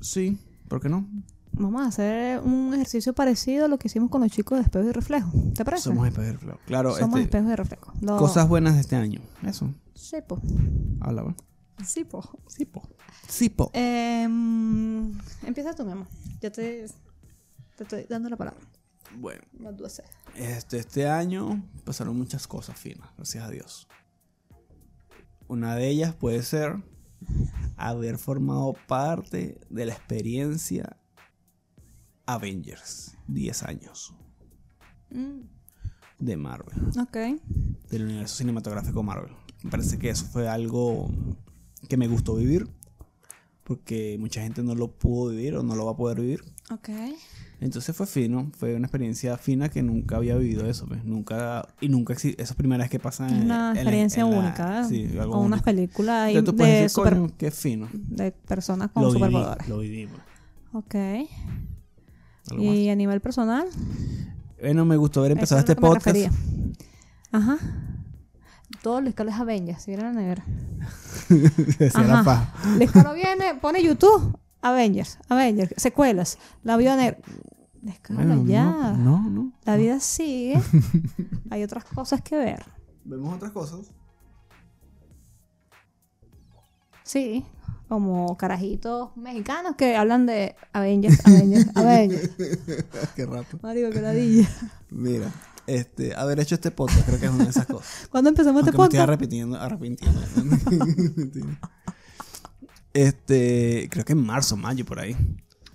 [0.00, 1.06] sí, ¿por qué no?
[1.54, 4.88] Vamos a hacer un ejercicio parecido a lo que hicimos con los chicos de espejo
[4.88, 5.30] y reflejo.
[5.54, 5.84] ¿Te parece?
[5.84, 6.58] Somos espejos de reflejo.
[6.66, 7.92] Claro, Somos este, espejos y reflejo.
[8.18, 9.20] Cosas buenas de este año.
[9.46, 9.72] Eso.
[9.94, 10.40] Sí, po.
[11.00, 11.36] Habla, bueno.
[11.84, 12.22] Sí, po.
[12.48, 12.82] Sí, po.
[13.28, 13.70] Sí, po.
[13.74, 15.12] Em,
[15.44, 16.06] empieza tú, mi amor.
[16.40, 16.86] Ya te,
[17.76, 18.60] te estoy dando la palabra.
[19.18, 19.42] Bueno,
[19.88, 20.06] say?
[20.36, 23.88] este, este año pasaron muchas cosas finas, gracias a Dios.
[25.52, 26.82] Una de ellas puede ser
[27.76, 30.96] haber formado parte de la experiencia
[32.24, 33.18] Avengers.
[33.28, 34.14] 10 años
[35.10, 35.42] Mm,
[36.20, 37.16] de Marvel, ok.
[37.90, 39.34] del universo cinematográfico Marvel.
[39.62, 41.10] Me parece que eso fue algo
[41.86, 42.66] que me gustó vivir,
[43.62, 46.42] porque mucha gente no lo pudo vivir o no lo va a poder vivir.
[46.70, 46.88] Ok.
[47.64, 51.04] Entonces fue fino, fue una experiencia fina que nunca había vivido eso, pues.
[51.04, 53.80] Nunca, y nunca exi- esa es primera vez que pasa en Es una en la-
[53.80, 54.80] experiencia en la- única.
[54.80, 54.84] ¿eh?
[54.88, 57.88] Sí, algo o unas películas ahí Entonces tú puedes de, decir, super- coño, qué fino.
[57.92, 59.68] de personas con Lo viví, superpoderes.
[59.68, 60.22] lo viví, pues.
[60.72, 60.94] Ok.
[62.50, 62.74] Algo más.
[62.74, 63.66] Y a nivel personal.
[64.60, 66.16] Bueno, me gustó haber empezado eso este podcast.
[67.30, 67.58] Ajá.
[68.82, 70.44] Todos los Carlos Avengers, si vieron la nevera.
[71.28, 72.24] Decía la Ajá.
[72.24, 72.76] paja.
[72.76, 77.18] Luis Carlos viene, pone YouTube, Avengers, Avengers, secuelas, la vio negra.
[78.00, 78.64] Carlos, Bueno, ya.
[78.64, 79.52] No, no, no.
[79.64, 80.60] La vida sigue.
[81.50, 82.64] Hay otras cosas que ver.
[83.04, 83.90] Vemos otras cosas.
[87.04, 87.44] Sí,
[87.88, 92.30] como carajitos mexicanos que hablan de Avengers, Avengers, Avengers.
[93.16, 93.58] qué rato.
[93.62, 94.48] Marico, qué ladilla.
[94.90, 95.30] Mira,
[95.66, 98.06] este, haber hecho este podcast creo que es una de esas cosas.
[98.10, 99.08] ¿Cuándo empezamos Aunque este me estoy podcast?
[99.08, 100.20] arrepintiendo, arrepintiendo.
[102.94, 105.16] este, creo que en marzo, mayo, por ahí.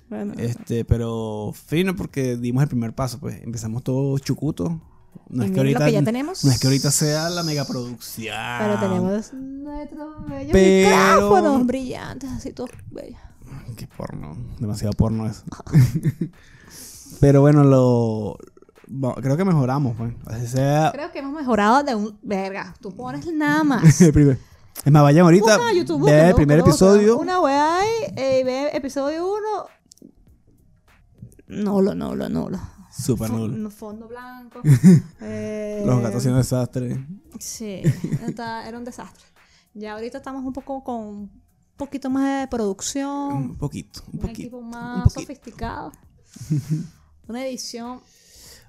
[0.09, 4.79] Bueno, Este, pero fino porque dimos el primer paso, pues empezamos todo chucuto.
[5.29, 6.45] No es que ahorita que ya tenemos.
[6.45, 8.35] no es que ahorita sea la megaproducción.
[8.59, 13.19] pero tenemos nuestros bellos Pero- micrófonos brillantes, así todos bellos.
[13.75, 15.43] Qué porno, demasiado porno eso.
[17.19, 18.37] pero bueno, lo
[18.87, 20.13] bueno, creo que mejoramos, pues.
[20.27, 22.17] Así sea Creo que hemos mejorado de un.
[22.21, 24.01] Verga, tú pones nada más.
[24.01, 24.39] el primer.
[24.85, 27.17] Es más, vayan ahorita, Busca YouTube, el búscalo, primer episodio.
[27.17, 27.79] Una weá
[28.15, 29.39] eh, y ve episodio 1.
[31.47, 32.59] Nulo, nulo, nulo.
[32.91, 33.57] Super Fo- nulo.
[33.57, 34.61] no, Fondo blanco.
[35.21, 37.05] eh, Los gatos haciendo desastre.
[37.39, 37.81] Sí,
[38.25, 39.25] está- era un desastre.
[39.73, 41.31] Ya ahorita estamos un poco con un
[41.77, 43.33] poquito más de producción.
[43.33, 44.41] Un poquito, un Un, poquito.
[44.41, 45.19] equipo un más poquito.
[45.21, 45.91] sofisticado.
[47.27, 48.01] Una edición.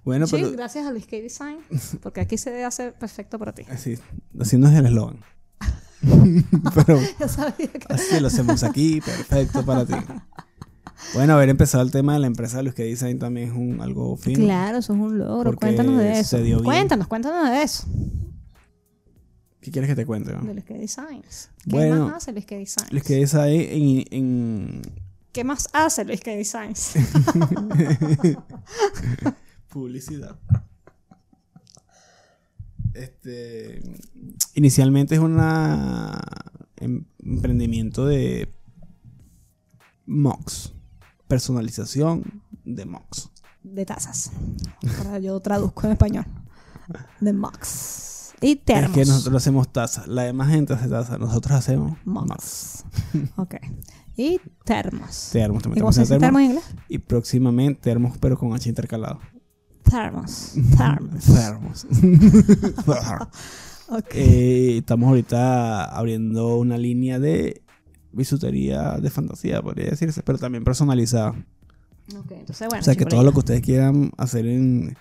[0.04, 1.58] Bueno, sí, pero gracias a Luis K Design.
[2.02, 3.62] Porque aquí se hace perfecto para ti.
[3.70, 3.98] así,
[4.40, 5.20] así no es el eslogan.
[6.74, 7.86] pero Ya sabía que.
[7.92, 9.94] Así lo hacemos aquí, perfecto para ti.
[11.14, 13.80] Bueno, haber empezado el tema de la empresa de Luis que Design también es un,
[13.80, 14.38] algo fino.
[14.44, 15.54] Claro, eso es un logro.
[15.54, 16.38] Cuéntanos de eso.
[16.62, 17.86] Cuéntanos, cuéntanos de eso.
[19.60, 20.32] ¿Qué quieres que te cuente?
[20.32, 20.42] no?
[20.42, 21.50] De Luis K Designs.
[21.64, 22.92] ¿Qué Bueno, más hace Luis K Designs?
[22.92, 24.82] Luis que Design en, en
[25.32, 26.94] ¿Qué más hace Luis K Designs?
[29.68, 30.38] publicidad.
[32.94, 33.82] Este,
[34.54, 36.18] inicialmente es una
[36.76, 38.52] em- emprendimiento de
[40.06, 40.72] MOX,
[41.28, 43.30] personalización de MOX.
[43.62, 44.32] de tazas.
[44.98, 46.24] Ahora yo traduzco en español.
[47.20, 48.32] De Mox.
[48.40, 48.92] Y Es termos.
[48.94, 52.28] que nosotros hacemos tazas, la demás gente hace tazas, nosotros hacemos MOX.
[52.28, 52.84] Mox.
[53.36, 53.54] Ok.
[54.16, 55.28] Y termos.
[55.32, 56.64] Termos, ¿Y también cómo se dice tenemos termos en inglés?
[56.88, 59.20] Y próximamente termos, pero con H intercalado.
[59.82, 60.54] Termos.
[60.76, 61.24] Termos.
[61.26, 61.86] Termos.
[63.90, 64.06] Ok.
[64.14, 67.62] Eh, estamos ahorita abriendo una línea de
[68.12, 71.30] bisutería de fantasía, podría decirse, pero también personalizada.
[72.16, 72.80] Ok, entonces bueno.
[72.80, 74.96] o sea, que todo lo que ustedes quieran hacer en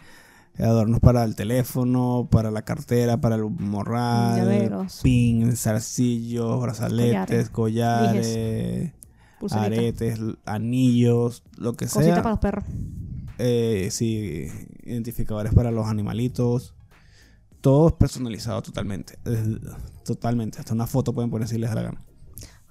[0.59, 4.99] adornos para el teléfono, para la cartera, para el morral, Llaveros.
[5.03, 8.91] pins, zarcillos, brazaletes, collares,
[9.51, 12.15] aretes, anillos, lo que Cosita sea.
[12.17, 12.65] para los perros.
[13.37, 14.47] Eh, sí,
[14.83, 16.73] identificadores para los animalitos.
[17.61, 19.17] Todo es personalizado totalmente.
[20.03, 20.59] Totalmente.
[20.59, 22.01] Hasta una foto pueden poner si les da la gana.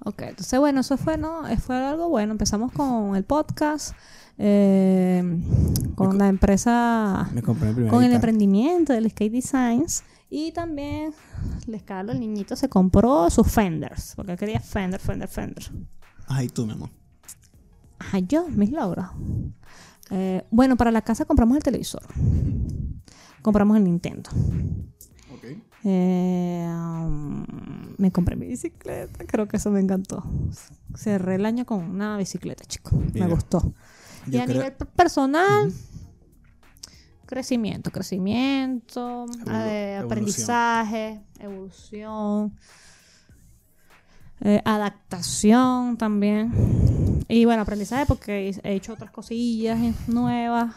[0.05, 1.49] Ok, entonces bueno, eso fue, ¿no?
[1.49, 2.33] Eh, Fue algo bueno.
[2.33, 3.95] Empezamos con el podcast,
[4.39, 5.41] eh,
[5.95, 11.13] con la empresa, Me compré con el emprendimiento del Skate Designs y también
[11.67, 15.65] Les Carlos, el niñito, se compró sus Fenders, porque él quería Fender, Fender, Fender.
[16.29, 16.91] Ay, tú, mi amor.
[18.13, 19.07] Ay, yo, mis logros.
[20.11, 22.03] Eh, bueno, para la casa compramos el televisor.
[23.43, 24.31] Compramos el Nintendo.
[25.89, 27.45] Eh, um,
[27.97, 30.21] me compré mi bicicleta, creo que eso me encantó.
[30.97, 32.97] Cerré el año con una bicicleta, chico.
[33.15, 33.73] Mira, me gustó.
[34.29, 35.73] y a creo- nivel personal,
[37.25, 40.05] crecimiento, crecimiento, Evolu- eh, evolución.
[40.07, 42.53] aprendizaje, evolución,
[44.41, 46.53] eh, adaptación también.
[47.29, 50.75] Y bueno, aprendizaje porque he hecho otras cosillas nuevas.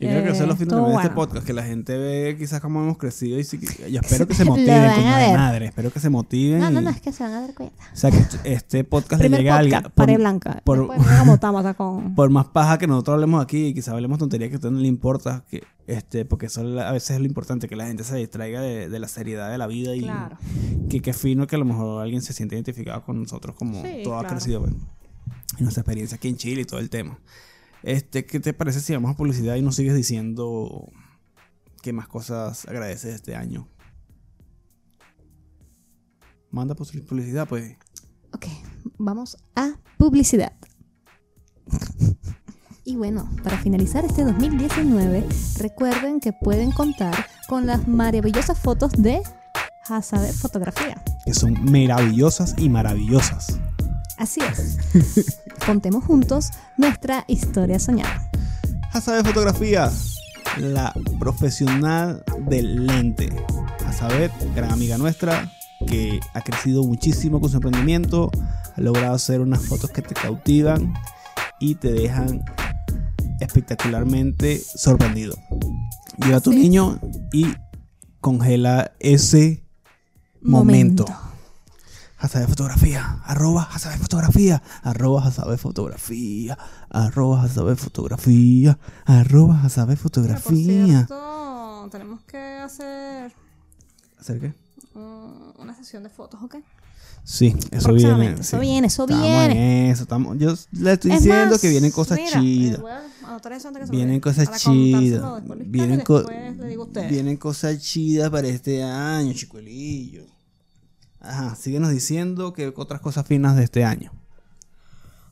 [0.00, 1.14] Yo creo que eso es lo fin estuvo de este bueno.
[1.14, 4.94] podcast, que la gente ve quizás cómo hemos crecido y, espero que se motiven, van
[4.96, 5.36] coño a de ver.
[5.38, 5.66] madre.
[5.66, 6.58] Espero que se motiven.
[6.60, 7.84] No, no, no, es que se van a dar cuenta.
[7.92, 9.82] O sea, que este podcast le llegue a alguien.
[9.94, 10.60] pared blanca.
[10.64, 10.88] por-
[11.76, 12.14] con...
[12.14, 14.78] por más paja que nosotros hablemos aquí y quizás hablemos tonterías que a usted no
[14.80, 18.16] le importa, que, este, porque eso a veces es lo importante, que la gente se
[18.16, 20.36] distraiga de, de la seriedad de la vida y Claro.
[20.88, 24.00] que qué fino que a lo mejor alguien se siente identificado con nosotros como Sí,
[24.02, 24.36] todo ha claro.
[24.36, 24.72] crecido pues,
[25.58, 27.18] y nuestra experiencia aquí en Chile y todo el tema.
[27.84, 30.90] Este, ¿Qué te parece si vamos a publicidad y nos sigues diciendo
[31.82, 33.68] qué más cosas agradeces este año?
[36.50, 37.76] Manda publicidad, pues.
[38.32, 38.46] Ok,
[38.96, 40.54] vamos a publicidad.
[42.86, 45.26] Y bueno, para finalizar este 2019,
[45.58, 49.20] recuerden que pueden contar con las maravillosas fotos de
[49.88, 51.02] Hasabe Fotografía.
[51.26, 53.58] Que son maravillosas y maravillosas.
[54.18, 54.78] Así es.
[55.66, 58.30] Contemos juntos nuestra historia soñada.
[58.92, 59.90] Hasabe Fotografía,
[60.58, 63.28] la profesional del lente.
[63.86, 65.50] Hasabe, gran amiga nuestra,
[65.86, 68.30] que ha crecido muchísimo con su emprendimiento,
[68.76, 70.94] ha logrado hacer unas fotos que te cautivan
[71.60, 72.44] y te dejan
[73.40, 75.36] espectacularmente sorprendido.
[76.18, 77.00] Lleva a tu niño
[77.32, 77.46] y
[78.20, 79.64] congela ese
[80.40, 81.06] momento.
[82.24, 86.58] Hasabe Fotografía, arroba Hasabe Fotografía, arroba Hasabe Fotografía,
[86.90, 91.06] arroba Hasabe Fotografía, arroba Hasabe Fotografía.
[91.90, 93.32] tenemos que hacer
[94.18, 94.52] ¿Hacer qué?
[95.58, 96.56] una sesión de fotos, ¿ok?
[97.24, 98.32] Sí, eso viene.
[98.34, 98.56] eso sí.
[98.58, 99.86] viene, eso Estamos viene.
[99.86, 102.80] en eso, estamos, yo le estoy Es diciendo más, que vienen cosas mira, eh, chidas.
[103.84, 105.42] se Vienen cosas chidas.
[105.66, 106.24] Vienen, co-
[107.08, 110.24] vienen cosas chidas para este año, chicuelillo.
[111.24, 114.12] Ajá, síguenos diciendo que otras cosas finas de este año.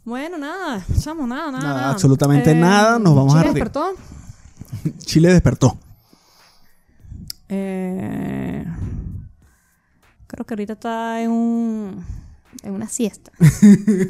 [0.05, 1.63] Bueno, nada, chamo, nada, nada.
[1.65, 3.93] Nada, absolutamente nada, nos vamos a Chile re- despertó.
[4.99, 5.79] Chile despertó.
[7.49, 8.65] Eh,
[10.27, 12.05] creo que ahorita está en un
[12.63, 13.31] en una siesta.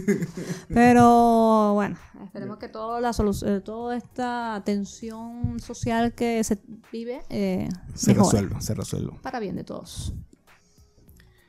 [0.69, 6.59] Pero bueno, esperemos que toda la solu- eh, toda esta tensión social que se
[6.93, 8.39] vive eh, Se mejore.
[8.41, 9.15] resuelva, se resuelva.
[9.23, 10.13] para bien de todos.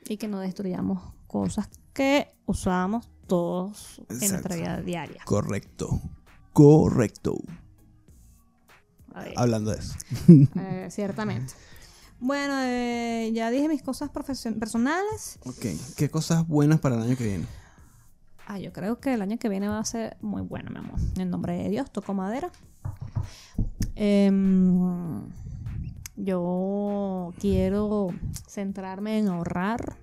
[0.08, 5.22] Y que no destruyamos cosas que usamos todos en nuestra vida diaria.
[5.24, 6.00] Correcto.
[6.52, 7.36] Correcto.
[9.36, 9.94] Hablando de eso.
[10.56, 11.54] Eh, ciertamente.
[12.20, 15.38] Bueno, eh, ya dije mis cosas personales.
[15.44, 15.66] Ok.
[15.96, 17.46] ¿Qué cosas buenas para el año que viene?
[18.46, 20.98] Ah, yo creo que el año que viene va a ser muy bueno, mi amor.
[21.16, 22.50] En nombre de Dios, toco madera.
[23.94, 25.28] Em,
[26.16, 28.08] yo quiero
[28.48, 29.96] centrarme en ahorrar.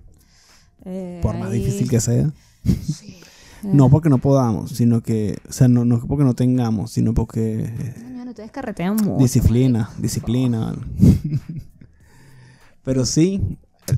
[0.84, 2.30] Eh, Por más ahí- difícil que sea.
[2.64, 3.18] Sí.
[3.62, 7.72] No porque no podamos, sino que, o sea, no, no porque no tengamos, sino porque
[8.12, 9.18] Bueno, ustedes carretean mucho.
[9.22, 10.74] disciplina, disciplina.
[12.82, 13.40] Pero sí,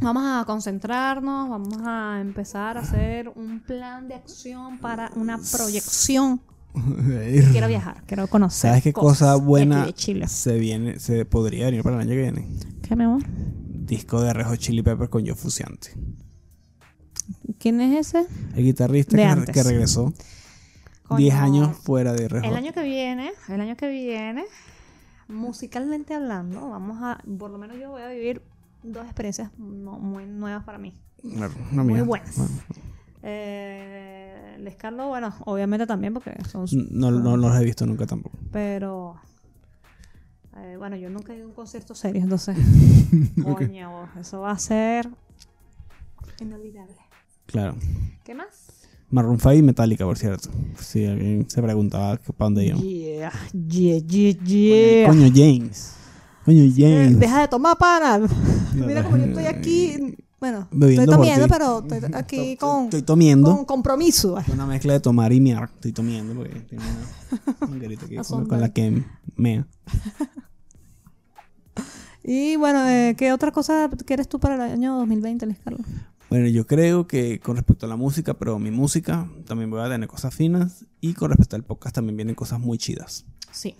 [0.02, 6.40] Vamos a concentrarnos, vamos a empezar a hacer un plan de acción para una proyección.
[7.52, 8.70] Quiero viajar, quiero conocer.
[8.70, 10.26] ¿sabes qué cosas cosa buena de Chile.
[10.28, 12.48] se viene, se podría venir para el año que viene?
[12.82, 13.22] ¿Qué, mi amor?
[13.68, 15.90] Disco de Rejo Chili Pepper con Joe Fusiante.
[17.58, 18.26] ¿Quién es ese?
[18.56, 19.16] El guitarrista
[19.52, 20.12] que, regresó
[21.06, 22.46] Coño, 10 años fuera de Rejo.
[22.46, 24.44] El año que viene, el año que viene,
[25.28, 28.42] musicalmente hablando, vamos a, por lo menos yo voy a vivir
[28.82, 30.92] dos experiencias no- muy nuevas para mí.
[31.22, 32.02] Claro, muy mía.
[32.02, 32.36] buenas.
[32.36, 32.52] Bueno,
[33.26, 36.66] Eh, Les Carlos, bueno, obviamente también porque son...
[36.90, 38.38] no, no, no los he visto nunca tampoco.
[38.52, 39.16] Pero...
[40.58, 42.56] eh, bueno, yo nunca he ido a un concierto serio, entonces...
[43.42, 45.08] Coño, eso va a ser...
[46.40, 46.94] Inolvidable.
[47.46, 47.76] Claro.
[48.24, 48.88] ¿Qué más?
[49.10, 50.50] Maroon 5 y Metallica, por cierto.
[50.78, 52.80] Si alguien se preguntaba para dónde iban.
[52.80, 55.08] Yeah, yeah, yeah, yeah.
[55.08, 55.94] Coño, James.
[56.44, 57.20] Coño, Eh, James.
[57.20, 58.26] Deja de tomar, pana.
[58.74, 60.16] Mira como yo estoy aquí.
[60.40, 61.46] Bueno, Bebiendo estoy ti.
[61.48, 63.54] pero estoy aquí con, Estoy tomiendo.
[63.54, 64.36] con compromiso.
[64.52, 65.70] Una mezcla de tomar y mear.
[65.74, 69.02] Estoy tomiendo porque tengo una manguerita aquí con, la que
[69.36, 69.66] mea.
[72.26, 75.82] Y bueno, eh, ¿qué otra cosa quieres tú para el año 2020, Luis Carlos?
[76.30, 79.90] Bueno, yo creo que con respecto a la música, pero mi música también voy a
[79.90, 80.86] tener cosas finas.
[81.02, 83.26] Y con respecto al podcast también vienen cosas muy chidas.
[83.52, 83.76] Sí.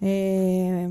[0.00, 0.88] Eh,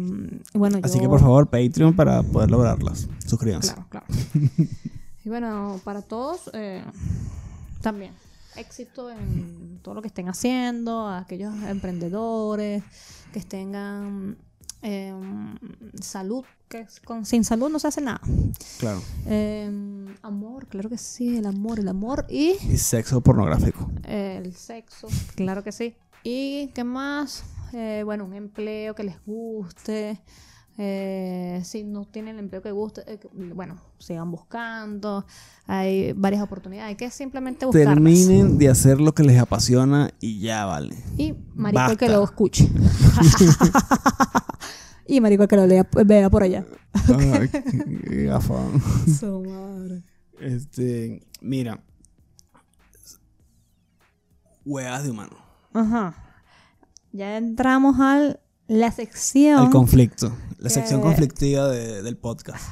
[0.53, 3.09] bueno, Así yo- que por favor, Patreon para poder lograrlas.
[3.25, 3.73] Suscríbanse.
[3.73, 4.05] Claro, claro.
[5.23, 6.83] y bueno, para todos, eh,
[7.81, 8.13] también
[8.55, 12.83] éxito en todo lo que estén haciendo, a aquellos emprendedores
[13.31, 14.37] que tengan
[14.81, 15.13] eh,
[16.01, 18.19] salud, que con, sin salud no se hace nada.
[18.79, 19.01] Claro.
[19.27, 23.89] Eh, amor, claro que sí, el amor, el amor y Y sexo pornográfico.
[24.03, 25.95] el sexo, claro que sí.
[26.23, 27.43] ¿Y qué más?
[27.73, 30.19] eh, bueno, un empleo que les guste.
[30.83, 33.19] Eh, si no tienen el empleo que guste, eh,
[33.53, 35.27] bueno, sigan buscando.
[35.67, 36.89] Hay varias oportunidades.
[36.89, 37.93] Hay que simplemente buscarlas.
[37.93, 40.95] Terminen de hacer lo que les apasiona y ya vale.
[41.19, 42.67] Y marico que lo escuche.
[45.05, 46.65] y marico que lo lea, vea por allá.
[46.93, 48.31] Ay, qué.
[49.19, 50.01] Su madre.
[50.39, 51.79] Este, mira.
[54.65, 55.37] Huevas de humano.
[55.73, 56.15] Ajá.
[57.11, 58.39] Ya entramos a
[58.71, 59.65] la sección.
[59.65, 60.35] El conflicto.
[60.57, 62.63] La Que- sección conflictiva de- del podcast.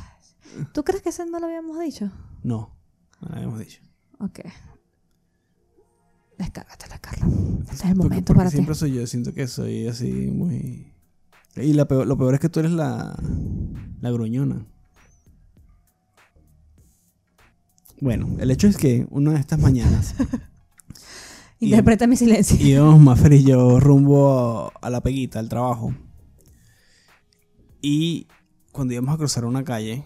[0.73, 2.09] ¿Tú crees que ese no lo habíamos dicho?
[2.43, 2.75] No,
[3.21, 3.81] no lo habíamos dicho.
[4.19, 4.39] Ok.
[6.37, 7.29] Descárgatela, Carlos.
[7.63, 8.55] Este es el Porque- momento porque para ti.
[8.55, 9.05] siempre soy yo.
[9.07, 10.93] Siento que soy así muy...
[11.57, 13.17] Y la peor- lo peor es que tú eres la,
[13.99, 14.65] la gruñona.
[17.99, 20.15] Bueno, el hecho es que una de estas mañanas
[21.59, 22.57] Interpreta mi silencio.
[22.65, 25.93] íbamos Maffer y yo rumbo a la peguita, al trabajo.
[27.81, 28.27] Y
[28.71, 30.05] cuando íbamos a cruzar una calle,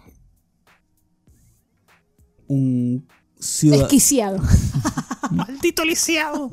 [2.48, 3.06] un
[3.38, 3.84] ciudadano...
[3.84, 4.42] Desquiciado.
[5.30, 6.50] ¡Maldito lisiado!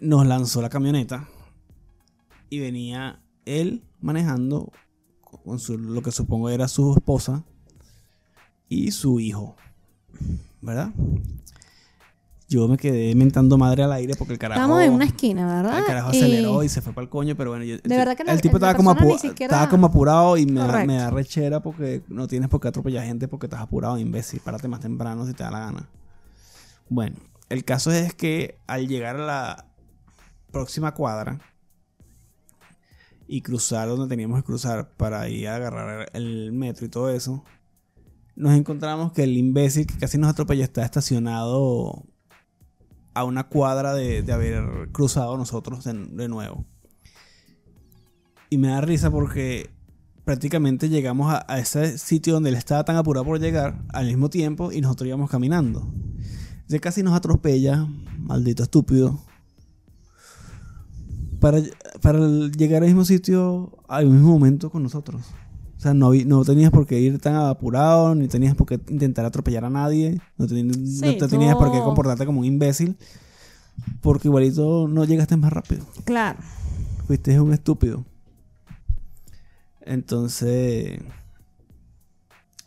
[0.00, 1.26] Nos lanzó la camioneta
[2.50, 4.72] y venía él manejando
[5.20, 7.44] con su, lo que supongo era su esposa
[8.68, 9.56] y su hijo.
[10.60, 10.92] ¿Verdad?
[12.50, 14.60] Yo me quedé mentando madre al aire porque el carajo.
[14.62, 15.78] Estamos en una esquina, ¿verdad?
[15.80, 18.24] El carajo aceleró y se fue para el coño, pero bueno, yo- De verdad que
[18.24, 20.86] la- el tipo estaba como, siquiera- estaba como apurado y me da, Correcto.
[20.86, 24.40] me da rechera porque no tienes por qué atropellar gente porque estás apurado, imbécil.
[24.40, 25.88] Párate más temprano si te da la gana.
[26.88, 27.16] Bueno,
[27.50, 29.66] el caso es que al llegar a la
[30.50, 31.38] próxima cuadra
[33.26, 37.44] y cruzar donde teníamos que cruzar para ir a agarrar el metro y todo eso,
[38.36, 42.04] nos encontramos que el imbécil que casi nos atropella está estacionado
[43.18, 46.64] a una cuadra de, haber cruzado nosotros de, nuevo.
[48.48, 49.70] Y me da risa porque
[50.24, 54.30] prácticamente llegamos a, a ese sitio donde él estaba tan apurado por llegar al mismo
[54.30, 55.92] tiempo y nosotros íbamos caminando.
[56.68, 59.18] Ya casi nos atropella, maldito estúpido.
[61.40, 61.60] Para,
[62.00, 62.20] para
[62.56, 65.22] llegar al mismo sitio al mismo momento con nosotros.
[65.78, 69.24] O sea, no, no tenías por qué ir tan apurado, ni tenías por qué intentar
[69.24, 70.54] atropellar a nadie, no, te
[71.28, 72.96] tenías por qué comportarte como un imbécil,
[74.00, 75.86] porque igualito no llegaste más rápido.
[76.04, 76.40] Claro.
[77.06, 78.04] Fuiste un estúpido.
[79.82, 81.00] Entonces,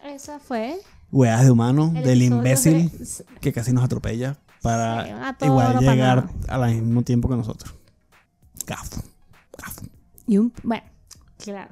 [0.03, 0.77] Esa fue.
[1.11, 6.29] weas de humano, el del imbécil de- que casi nos atropella para Sí, igual llegar
[6.47, 7.75] al mismo tiempo que nosotros.
[8.65, 9.01] Gafo,
[9.57, 9.81] gafo.
[10.27, 10.53] Y un.
[10.63, 10.83] Bueno,
[11.37, 11.71] claro.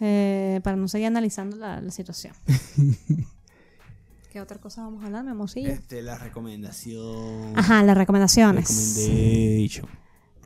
[0.00, 2.34] Eh, para no seguir analizando la, la situación.
[4.32, 5.68] ¿Qué otra cosa vamos a hablar, mi amorcillo?
[5.70, 7.52] Este, la recomendación.
[7.56, 8.96] Ajá, las recomendaciones.
[9.00, 9.88] Recommendation.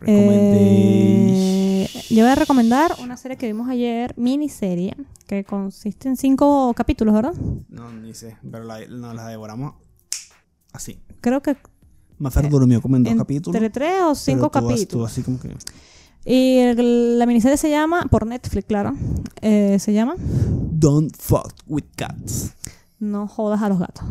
[0.07, 6.73] Eh, yo voy a recomendar una serie que vimos ayer, miniserie, que consiste en cinco
[6.75, 7.35] capítulos, ¿verdad?
[7.69, 9.75] No, ni sé, pero la, nos la devoramos
[10.73, 10.99] así.
[11.21, 11.57] Creo que
[12.19, 13.73] Mafer durmió como en dos entre capítulos.
[13.73, 15.13] tres o cinco pero tú- tú capítulos.
[15.13, 15.55] así como que.
[16.25, 18.93] Y el- la miniserie se llama, por Netflix, claro,
[19.43, 22.55] eh, se llama Don't fuck with cats.
[22.99, 24.05] No jodas a los gatos.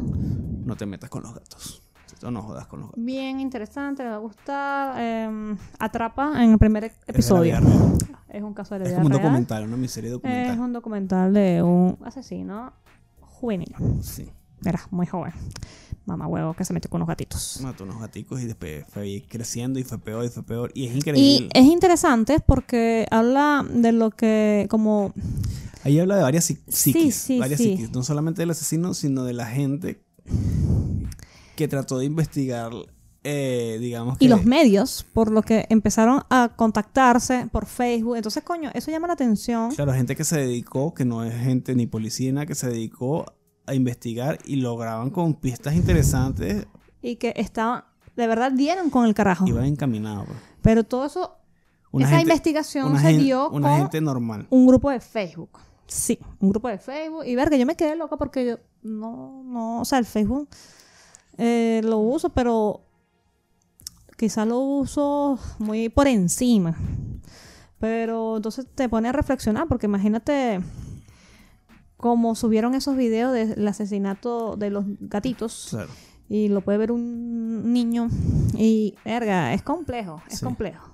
[0.65, 1.81] No te metas con los gatos.
[2.21, 3.03] No jodas con los gatos.
[3.03, 4.95] Bien interesante, le va a gustar.
[4.97, 7.59] eh, atrapa en el primer Es episodio.
[7.59, 7.97] real.
[8.29, 9.23] Es un caso de la Es vida como un real.
[9.23, 10.53] documental, una miseria documental.
[10.53, 12.71] Es un documental de un asesino
[13.19, 13.75] juvenil.
[14.01, 14.29] Sí.
[14.63, 15.33] Era muy joven.
[16.05, 17.59] Mamá huevo que se metió con los gatitos.
[17.63, 20.71] Mató unos gaticos y después fue creciendo y fue peor y fue peor.
[20.73, 21.49] Y es Y increíble.
[21.53, 25.13] es interesante porque habla de lo que como
[25.85, 27.15] Ahí habla de varias psi- psiquis.
[27.15, 27.71] sí, varias sí.
[27.77, 27.91] psiquis.
[27.91, 30.01] No solamente del asesino, sino de la gente
[31.55, 32.71] que trató de investigar,
[33.23, 34.25] eh, digamos que...
[34.25, 38.15] y los medios por lo que empezaron a contactarse por Facebook.
[38.17, 39.71] Entonces, coño, eso llama la atención.
[39.73, 43.25] Claro, gente que se dedicó, que no es gente ni policía, que se dedicó
[43.65, 46.67] a investigar y lograban con pistas interesantes.
[47.01, 47.83] Y que estaban,
[48.15, 49.47] de verdad, dieron con el carajo.
[49.47, 50.25] Iban encaminados.
[50.27, 50.37] pues.
[50.61, 51.37] Pero todo eso,
[51.91, 54.47] Una esa gente- investigación se gen- dio Una con gente normal.
[54.49, 55.59] un grupo de Facebook.
[55.87, 57.23] Sí, un grupo de Facebook.
[57.25, 60.47] Y ver que yo me quedé loca porque yo no, no, o sea, el Facebook
[61.37, 62.85] eh, lo uso, pero
[64.17, 66.75] quizá lo uso muy por encima.
[67.79, 70.61] Pero entonces te pone a reflexionar porque imagínate
[72.03, 75.87] cómo subieron esos videos del asesinato de los gatitos Claro.
[76.27, 78.09] y lo puede ver un niño
[78.57, 80.43] y verga, es complejo, es Sí.
[80.45, 80.89] complejo.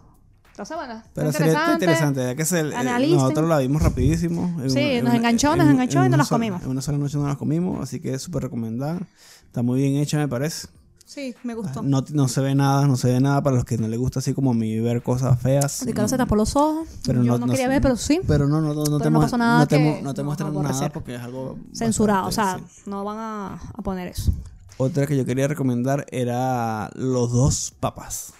[0.51, 1.85] Entonces, bueno, Pero sería interesante.
[1.85, 4.61] interesante, ya que se, eh, nosotros la vimos rapidísimo.
[4.61, 6.61] En Sí, una- nos enganchó, en nos enganchó en y nos las comimos.
[6.61, 8.99] En una sola noche nos las comimos, así que es súper recomendada.
[9.47, 10.67] Está muy bien hecha, me parece.
[11.09, 11.81] Sí, me gustó.
[11.81, 14.19] No, no se ve nada, no se ve nada para los que no les gusta
[14.19, 15.83] así como a mí ver cosas feas.
[15.83, 16.87] Ricardo se tapó los ojos.
[17.03, 17.69] Pero Yo no- no, no quería sé.
[17.69, 18.21] ver, pero sí.
[18.27, 20.53] Pero no, no, no, no, te, no pasó nada no te, no te no muestran
[20.53, 22.81] nada porque es algo Censurado, o sea, bastante, sí.
[22.85, 24.31] no van a, a poner eso.
[24.77, 28.33] Otra que yo quería recomendar era Los dos papas.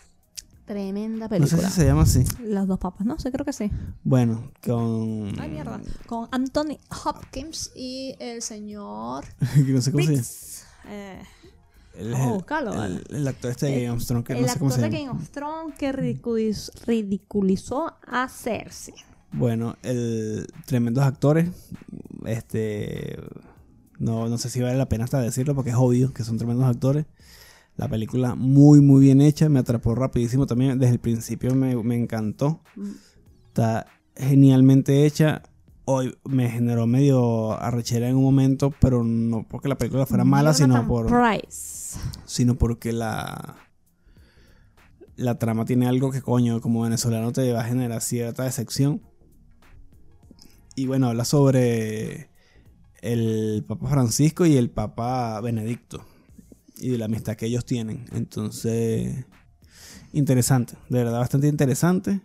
[0.66, 1.70] Tremenda No sé película.
[1.70, 2.24] si se llama así.
[2.44, 3.18] Las dos papas, ¿no?
[3.18, 3.72] Sí, creo que sí.
[4.04, 5.82] Bueno, con Ay, mierda.
[6.06, 9.26] Con Anthony Hopkins y el señor
[9.68, 10.06] no sé cómo se llama.
[10.06, 10.64] Briggs.
[10.88, 11.20] Eh,
[12.00, 12.14] Él el-
[12.84, 14.90] el, el actor este de Game of Thrones que el no sé cómo actor se
[14.90, 14.98] de.
[15.06, 18.96] Game of Thrones que ridiculiz- ridiculizó a Cersei.
[19.32, 21.50] Bueno, el tremendos actores.
[22.26, 23.20] Este
[24.00, 26.66] no, no sé si vale la pena hasta decirlo porque es obvio que son tremendos
[26.66, 27.06] actores.
[27.76, 31.96] La película muy muy bien hecha, me atrapó rapidísimo también, desde el principio me, me
[31.96, 32.62] encantó.
[33.48, 33.86] Está
[34.16, 35.44] genialmente hecha.
[35.86, 40.54] Hoy me generó medio arrechera en un momento, pero no porque la película fuera mala,
[40.54, 41.79] sino por Price.
[42.30, 43.58] Sino porque la
[45.16, 49.02] la trama tiene algo que coño como venezolano te va a generar cierta decepción.
[50.76, 52.30] Y bueno habla sobre
[53.02, 56.06] el Papa Francisco y el Papa Benedicto
[56.78, 58.06] y de la amistad que ellos tienen.
[58.14, 59.26] Entonces
[60.14, 62.22] interesante de verdad bastante interesante.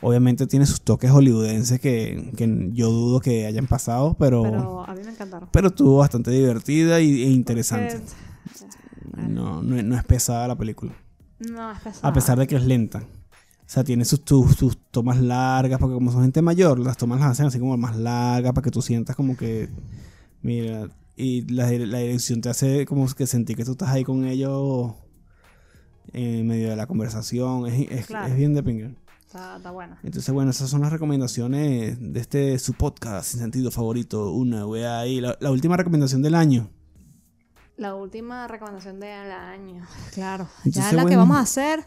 [0.00, 4.94] Obviamente tiene sus toques hollywoodenses que, que yo dudo que hayan pasado pero Pero a
[4.94, 5.48] mí me encantaron.
[5.52, 7.96] pero estuvo bastante divertida y, e interesante.
[7.98, 8.81] Porque-
[9.28, 10.92] no, no, es- no es pesada la película.
[11.40, 12.06] No, es pesado.
[12.08, 13.00] A pesar de que es lenta.
[13.00, 17.30] O sea, tiene sus, sus tomas largas, porque como son gente mayor, las tomas las
[17.30, 19.68] hacen así como más largas para que tú sientas como que.
[20.42, 20.88] Mira.
[21.16, 24.94] Y la, la dirección te hace como que sentir que tú estás ahí con ellos
[26.12, 27.66] en medio de la conversación.
[27.66, 28.26] Es, es, Claro.
[28.28, 28.90] es bien de pinga.
[29.26, 29.98] Está, está buena.
[30.02, 34.32] Entonces, bueno, esas son las recomendaciones de este su podcast sin sentido favorito.
[34.32, 35.20] Una wea ahí.
[35.20, 36.68] La, la última recomendación del año.
[37.76, 39.86] La última recomendación del año.
[40.12, 40.46] Claro.
[40.64, 41.80] Entonces, ya la que vamos a hacer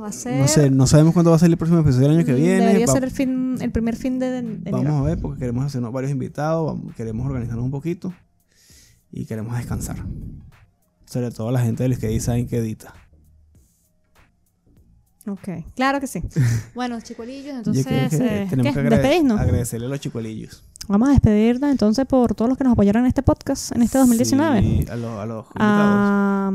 [0.00, 0.40] va a ser.
[0.40, 2.36] No sé, no sabemos cuándo va a salir el próximo episodio del año que Mm,
[2.36, 2.66] viene.
[2.66, 4.76] Debería Va- ser el, fin, el primer fin de, de enero.
[4.82, 8.12] Vamos a ver porque queremos hacernos varios invitados, vamos- queremos organizarnos un poquito
[9.10, 9.96] y queremos descansar.
[11.06, 12.94] Sobre todo la gente del que design que edita.
[15.26, 16.20] Ok, claro que sí.
[16.74, 18.80] bueno, chicuelillos, entonces, que eh, tenemos ¿qué?
[18.82, 19.40] que agrade- despedirnos.
[19.40, 20.64] agradecerle a los chicuelillos.
[20.88, 23.98] Vamos a despedirnos entonces por todos los que nos apoyaron en este podcast, en este
[23.98, 24.60] 2019.
[24.60, 25.46] Sí, a, los, a los.
[25.54, 26.50] Ah,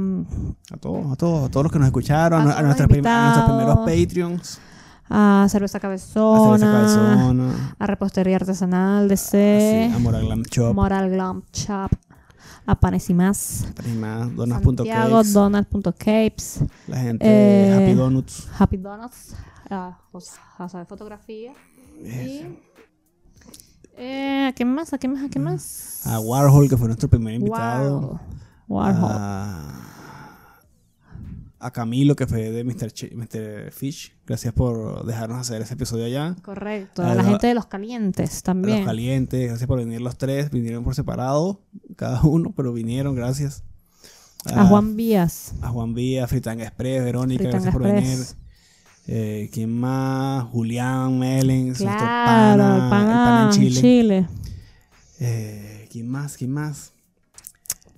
[0.71, 2.89] A todos, a todos, a todos los que nos escucharon, A a, a a nuestros
[2.89, 3.77] primeros.
[3.85, 4.59] Patreons,
[5.09, 10.75] a Cerveza a Cabezona, Cerveza Cabezona, a Repostería Artesanal de C, a Moral Glam Shop,
[10.75, 11.91] Moral Glam Shop,
[12.65, 18.47] a Panes y Más, Prima, Santiago, Donas.cakes, Donald.capes, la gente eh, Happy Donuts.
[18.59, 19.35] Happy Donuts,
[19.69, 19.97] a
[20.73, 21.53] de Fotografía.
[22.03, 22.67] Y...
[23.97, 24.93] Eh, ¿A qué más?
[24.93, 25.23] ¿A qué más?
[25.25, 26.05] ¿A qué más?
[26.05, 28.19] A Warhol, que fue nuestro primer invitado.
[28.67, 29.01] Warhol.
[29.01, 29.11] Warhol.
[29.11, 29.83] A,
[31.59, 32.91] a Camilo, que fue de Mr.
[32.93, 33.71] Ch- Mr.
[33.71, 34.13] Fish.
[34.27, 36.35] Gracias por dejarnos hacer ese episodio allá.
[36.43, 37.01] Correcto.
[37.01, 38.85] a A la gente de los calientes A los también.
[38.85, 40.51] calientes, gracias por venir los tres.
[40.51, 41.61] Vinieron por separado,
[41.95, 43.63] cada uno, pero vinieron, gracias.
[44.53, 45.53] A Juan Vías.
[45.61, 48.35] A Juan Vía, Fritanga Express, Verónica, Fritanga gracias por Express.
[48.37, 48.46] venir.
[49.07, 50.43] Eh, ¿Quién más?
[50.45, 53.81] Julián Melens, nuestro Claro, pana, el el pana en Chile.
[53.81, 54.27] Chile.
[55.19, 56.35] Eh, ¿Quién más?
[56.37, 56.91] ¿Quién más?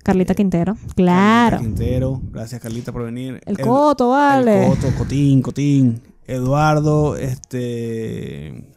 [0.03, 0.73] Carlita Quintero.
[0.75, 1.59] Carlita Claro.
[1.59, 3.41] Quintero, gracias Carlita por venir.
[3.45, 4.65] El Coto, vale.
[4.67, 6.01] El Coto, Cotín, Cotín.
[6.27, 8.67] Eduardo, este.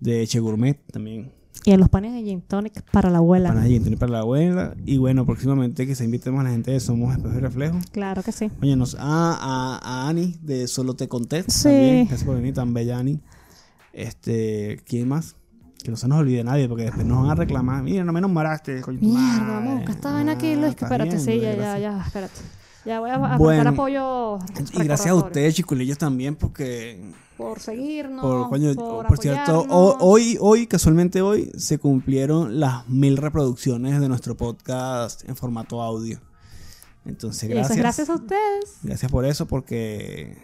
[0.00, 1.32] De Che Gourmet también.
[1.64, 3.48] Y en los panes de Gin Tonic para la abuela.
[3.50, 4.74] Para allí, para la abuela.
[4.86, 7.78] Y bueno, próximamente que se invitemos a la gente de Somos Espejo y Reflejo.
[7.92, 8.50] Claro que sí.
[8.62, 11.42] Oye, nos, ah, a, a Ani de Solo Te Conté.
[11.48, 11.64] Sí.
[11.64, 12.06] También.
[12.06, 13.20] Gracias por venir, tan bella Ani.
[13.92, 15.34] Este, ¿quién más?
[15.82, 17.82] Que no se nos olvide nadie, porque después nos van a reclamar.
[17.82, 18.80] Mira, no me nombraste.
[18.80, 19.44] coño, Mierda, madre".
[19.54, 20.74] vamos a buscar esta vaina aquí, Ah, Luis.
[20.74, 22.34] que está Espérate, sí, ya, ya, ya, espérate.
[22.84, 23.38] Ya voy a a Bueno.
[23.38, 24.38] buscar apoyo.
[24.72, 28.22] Y gracias a ustedes, chiculillos, también, porque Por seguirnos.
[28.22, 34.08] Por, coño, por, por cierto, hoy, hoy, casualmente hoy, se cumplieron las mil reproducciones de
[34.08, 36.20] nuestro podcast en formato audio.
[37.04, 37.76] Entonces, Y eso gracias.
[37.76, 38.78] es gracias a ustedes.
[38.82, 40.36] Gracias por eso, porque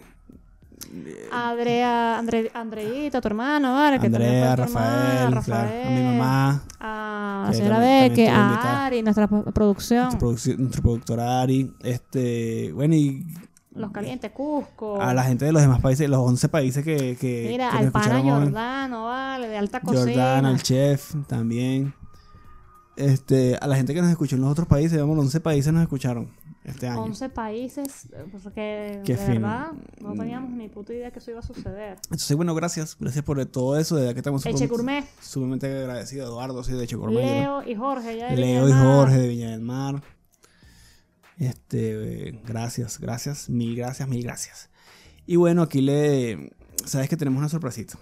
[1.33, 7.45] Andrea, Andre, Andreita, tu hermano, vale, que Andrea, Rafael, Rafael, claro, a mi mamá, a
[7.49, 8.87] la señora Beque, a invitada.
[8.87, 13.27] Ari, nuestra pro- producción, nuestro productor Ari, este, bueno, y
[13.75, 17.47] Los Calientes Cusco, a la gente de los demás países, los 11 países que, que,
[17.49, 18.21] mira, que al pana.
[18.21, 20.05] Jordano, vale, de alta cocina.
[20.05, 21.93] Jordana, el chef, también.
[22.97, 25.83] Este, a la gente que nos escuchó en los otros países, digamos, 11 países nos
[25.83, 26.29] escucharon
[26.65, 27.03] este año.
[27.03, 29.35] 11 países, eh, porque Qué de fino.
[29.43, 31.99] verdad no teníamos ni puta idea que eso iba a suceder.
[32.05, 32.97] Entonces, bueno, gracias.
[32.99, 33.97] Gracias por todo eso.
[33.97, 36.29] De que estamos Eche Gourmet, sumamente agradecidos.
[36.29, 37.23] Eduardo, sí, de Eche Gourmet.
[37.23, 38.97] Leo y Jorge, ya de Leo Viña y del Mar.
[38.97, 40.03] Jorge de Viña del Mar.
[41.39, 44.71] Este, eh, gracias, gracias, mil gracias, mil gracias.
[45.27, 46.53] Y bueno, aquí le.
[46.85, 47.99] Sabes que tenemos una sorpresita.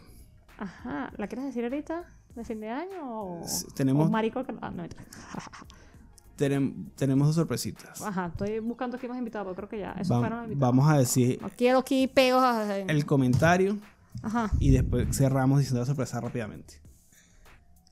[0.59, 2.05] Ajá, ¿la quieres decir ahorita?
[2.35, 4.45] ¿De fin de año o, tenemos- o marico?
[4.45, 4.85] que- Ah, no.
[6.37, 8.01] Tenem- tenemos dos sorpresitas.
[8.03, 9.93] Ajá, estoy buscando aquí más invitados, pero creo que ya.
[9.93, 10.61] Esos Va- fueron invitados.
[10.61, 12.43] vamos a decir No quiero aquí pegos.
[12.43, 13.79] a- el comentario
[14.23, 14.51] Ajá.
[14.59, 16.81] y después cerramos diciendo la sorpresa rápidamente.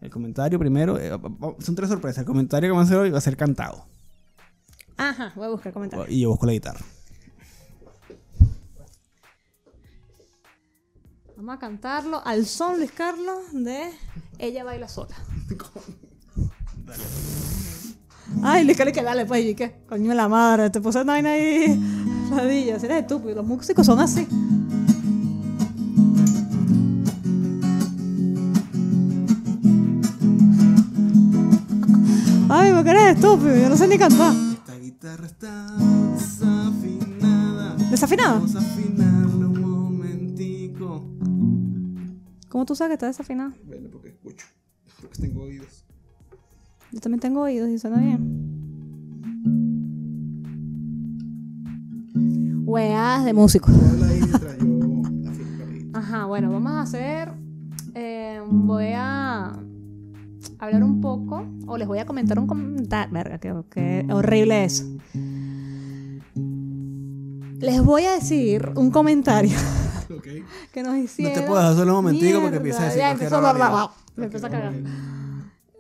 [0.01, 1.11] El comentario primero, eh,
[1.59, 2.19] son tres sorpresas.
[2.21, 3.85] El comentario que vamos a hacer hoy va a ser cantado.
[4.97, 6.09] Ajá, voy a buscar comentarios.
[6.11, 6.81] Y yo busco la guitarra.
[11.37, 13.91] Vamos a cantarlo al son, Luis Carlos, de
[14.39, 15.15] Ella baila sola.
[18.43, 21.33] Ay, Carlos, que dale, pues, y qué, coño de la madre, te puse una vaina
[21.33, 21.79] ahí,
[22.31, 24.27] ladilla, eres estúpido, los músicos son así.
[32.49, 34.35] Ay, porque eres estúpido, yo no sé ni cantar.
[34.53, 35.67] Esta guitarra está
[36.15, 37.77] desafinada.
[37.91, 38.33] ¿Desafinada?
[38.35, 41.05] Vamos a afinarla un momentico.
[42.49, 43.53] ¿Cómo tú sabes que está desafinado?
[46.93, 48.39] Yo también tengo oídos y suena bien.
[52.67, 53.71] Weas de músico.
[53.71, 54.49] Habla ahí mientras yo
[55.31, 55.99] afino rapidito.
[55.99, 57.33] Ajá, bueno, vamos a hacer.
[57.95, 59.53] eh, voy a
[60.59, 63.13] hablar un poco, o les voy a comentar un comentario.
[63.13, 64.85] Verga, qué, qué horrible eso.
[67.61, 69.55] Les voy a decir un comentario
[70.17, 70.27] Ok.
[70.73, 71.35] que nos No hicieron.
[71.35, 73.39] te puedo dejar solo un momentico porque Mierda, empieza a decir ya empezó a
[74.47, 74.73] a cagar.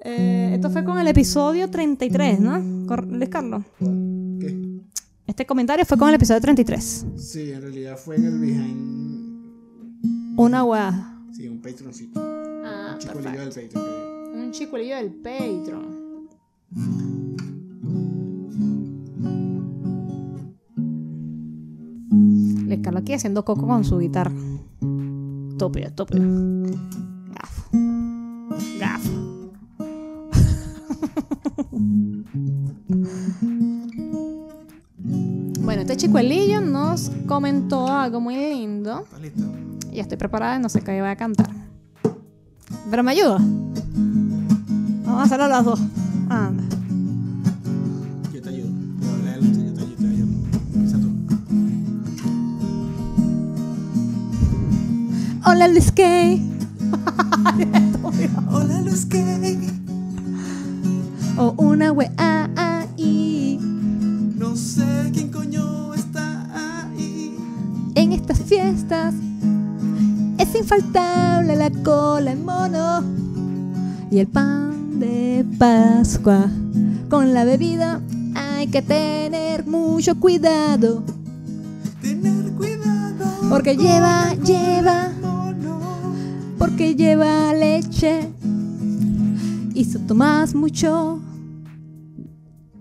[0.02, 2.86] Eh, esto fue con el episodio 33, ¿no?
[2.86, 3.62] Cor- Luis Carlos.
[3.78, 4.80] ¿Qué?
[5.26, 7.06] Este comentario fue con el episodio 33.
[7.16, 10.38] Sí, en realidad fue en el behind.
[10.38, 11.18] Una wea.
[11.32, 12.20] Sí, un Patroncito.
[12.64, 14.44] Ah, Un chicolillo del Patreon.
[14.44, 16.00] Un chicuelillo del Patreon.
[22.66, 24.32] Le Carlos aquí haciendo coco con su guitarra.
[25.50, 26.22] Estúpido, estúpido.
[27.34, 27.70] Gafo.
[28.78, 29.19] Gafo.
[35.60, 39.04] Bueno, este chicuelillo nos comentó algo muy lindo.
[39.04, 39.44] ¿Estás listo?
[39.92, 41.48] Ya estoy preparada, no sé qué voy a cantar.
[42.90, 43.38] Pero me ayuda.
[45.04, 45.80] Vamos a hacerlo las dos.
[46.28, 46.64] Anda.
[48.32, 48.70] Yo te ayudo.
[49.00, 49.90] Yo leo esto, yo te ayudo.
[49.90, 50.34] Yo te ayudo.
[50.74, 51.08] Empieza tú.
[55.44, 56.50] Hola Luis Kay.
[58.50, 59.58] Hola, Luis Gay.
[61.36, 62.39] O una wea
[70.70, 73.02] infaltable la cola en mono
[74.08, 76.48] y el pan de Pascua.
[77.08, 78.00] Con la bebida
[78.36, 81.02] hay que tener mucho cuidado
[82.00, 83.48] Tener cuidado.
[83.48, 85.80] porque lleva, lleva, mono.
[86.56, 88.28] porque lleva leche
[89.74, 91.18] y si tomas mucho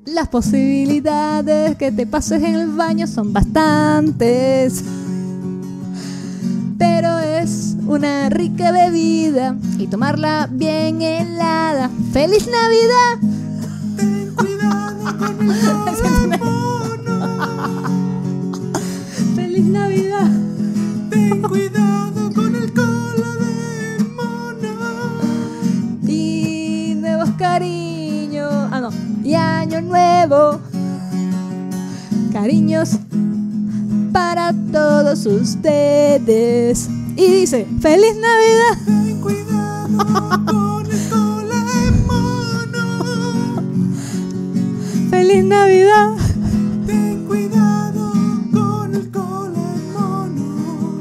[0.05, 4.83] las posibilidades que te pases en el baño son bastantes
[6.77, 7.18] pero
[7.89, 13.17] una rica bebida y tomarla bien helada feliz navidad
[13.97, 17.81] Ten cuidado con el mono.
[19.35, 20.29] feliz navidad
[21.09, 24.69] Ten cuidado con el cola de mono.
[26.07, 28.91] y nuevos cariños ah no
[29.23, 30.59] y año nuevo
[32.31, 32.99] cariños
[34.13, 36.87] para todos ustedes
[37.19, 39.97] y dice feliz navidad Ten cuidado
[40.47, 40.85] con
[41.51, 43.63] el mono.
[45.09, 46.15] feliz navidad.
[46.87, 49.11] Ten cuidado con el
[49.91, 50.95] mono.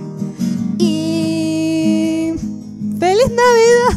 [0.78, 2.32] y
[2.98, 3.92] feliz navidad.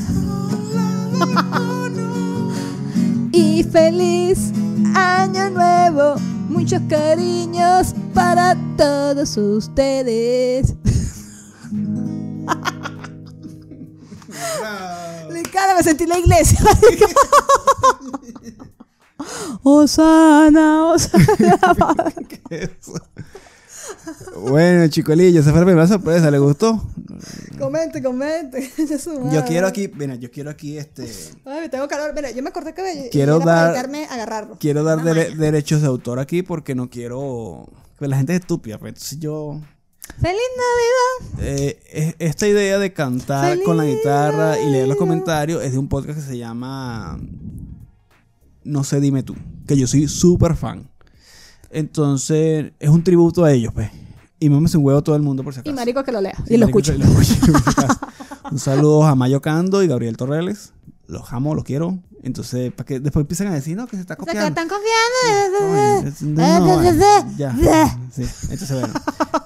[3.31, 4.51] Y feliz
[4.93, 6.15] año nuevo.
[6.49, 10.75] Muchos cariños para todos ustedes
[15.81, 16.59] me sentí en la iglesia.
[19.63, 21.59] Osana, Osana.
[24.37, 26.81] Bueno, chicolillo, esa fue la primera sorpresa, ¿le gustó?
[27.59, 28.71] comente, comente.
[28.77, 31.07] Es Yo quiero aquí, mira, yo quiero aquí este
[31.45, 32.13] Ay, tengo calor.
[32.15, 33.05] Mira, yo me corté el cabello.
[33.05, 34.57] y Quiero para dar- agarrarlo.
[34.59, 37.67] quiero dar derechos de autor aquí porque no quiero
[37.99, 39.59] que la gente es estúpida, pues entonces yo
[40.19, 41.45] ¡Feliz Navidad!
[41.47, 45.77] eh, es- esta idea de cantar con la guitarra y leer los comentarios es de
[45.77, 47.19] un podcast que se llama
[48.63, 49.35] No sé, dime tú,
[49.67, 50.89] que yo soy súper fan.
[51.69, 53.89] Entonces, es un tributo a ellos, pues.
[54.39, 55.75] Y mámese un huevo todo el mundo por si Y acaso.
[55.75, 56.95] marico que lo lea y lo escuche.
[58.51, 60.73] un saludo a Mayo Cando y Gabriel Torreles.
[61.07, 61.99] Los amo, los quiero.
[62.23, 64.55] Entonces, para que después empiecen a decir, no, que se está O sea, copiando.
[64.55, 66.01] que están confiando.
[66.01, 67.97] Coño, es- no, ya.
[68.11, 68.23] Sí.
[68.51, 68.93] Entonces, bueno,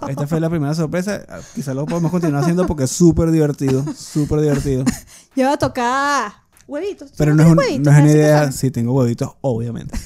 [0.10, 1.24] esta fue la primera sorpresa.
[1.30, 3.84] Ah, Quizá lo podemos continuar haciendo porque es súper divertido.
[3.94, 4.84] Súper divertido.
[5.36, 6.32] Yo voy a tocar
[6.68, 7.10] huevitos.
[7.12, 7.94] ¿Tú Pero no es, un- tienes huevitos?
[7.94, 8.52] no es una idea.
[8.52, 9.98] Sí, tengo huevitos, obviamente.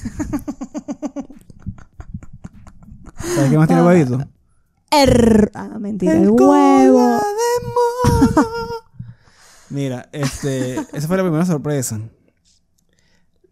[3.34, 4.22] ¿Sabes qué más tiene huevitos?
[4.90, 7.20] Er- Ah, mentira, el, huevo.
[9.68, 12.00] Mira, este, esa fue la primera sorpresa.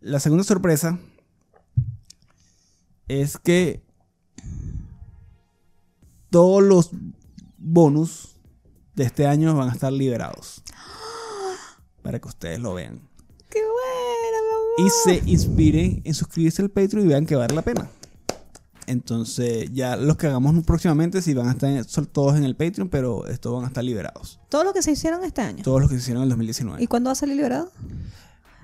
[0.01, 0.99] La segunda sorpresa
[3.07, 3.83] es que
[6.31, 6.91] todos los
[7.57, 8.37] bonus
[8.95, 10.63] de este año van a estar liberados.
[12.03, 13.01] Para que ustedes lo vean.
[13.51, 14.39] Qué bueno,
[14.79, 14.93] mi Y amor.
[15.05, 17.89] se inspiren en suscribirse al Patreon y vean que vale la pena.
[18.87, 22.89] Entonces, ya los que hagamos próximamente, sí van a estar son todos en el Patreon,
[22.89, 24.41] pero estos van a estar liberados.
[24.49, 25.63] Todo lo que se hicieron este año.
[25.63, 26.83] Todos los que se hicieron en el 2019.
[26.83, 27.71] ¿Y cuándo va a salir liberado?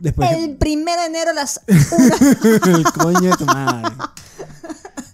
[0.01, 3.95] Después que- El primero de enero a las el coño de tu madre.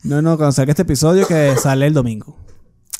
[0.03, 2.36] No, no, cuando salga este episodio que sale el domingo.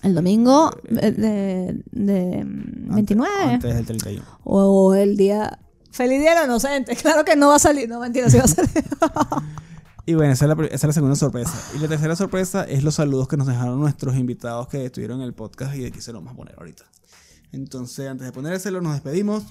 [0.03, 3.35] El domingo eh, de, de, mm, 29.
[3.45, 4.25] Antes del 31.
[4.45, 5.59] O el día.
[5.93, 6.99] Feliz día de los inocentes.
[7.03, 7.89] Claro que no va a salir.
[7.89, 8.71] No, mentira, sí va a salir.
[10.07, 11.53] Y bueno, esa es, la, pri- esa es la segunda sorpresa.
[11.77, 15.27] Y la tercera sorpresa es los saludos que nos dejaron nuestros invitados que estuvieron en
[15.27, 16.83] el podcast y de aquí se los vamos a poner ahorita.
[17.53, 19.45] Entonces, antes de ponérselo, nos despedimos.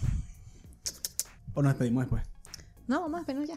[1.53, 2.23] O nos despedimos después.
[2.87, 3.55] no, vamos a despedirnos ya.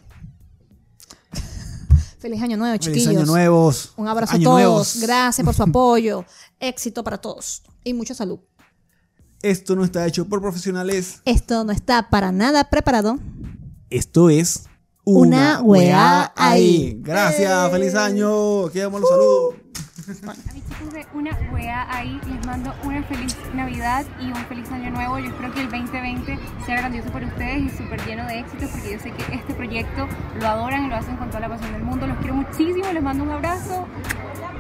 [2.22, 3.04] Feliz año nuevo, chiquillos.
[3.06, 3.92] Feliz año nuevos.
[3.96, 4.60] Un abrazo Año a todos.
[4.62, 4.96] nuevos.
[5.00, 6.24] Gracias por su apoyo.
[6.60, 7.64] Éxito para todos.
[7.82, 8.38] Y mucha salud.
[9.42, 11.20] Esto no está hecho por profesionales.
[11.24, 13.18] Esto no está para nada preparado.
[13.90, 14.66] Esto es
[15.02, 16.96] Una weá ahí.
[17.00, 18.66] Gracias, feliz año.
[18.66, 19.54] Aquí damos los saludos.
[19.92, 24.70] A mis chicos de una wea ahí les mando una feliz Navidad y un feliz
[24.72, 25.18] año nuevo.
[25.18, 28.92] Yo espero que el 2020 sea grandioso para ustedes y súper lleno de éxitos porque
[28.92, 30.08] yo sé que este proyecto
[30.40, 32.06] lo adoran y lo hacen con toda la pasión del mundo.
[32.06, 33.86] Los quiero muchísimo, les mando un abrazo.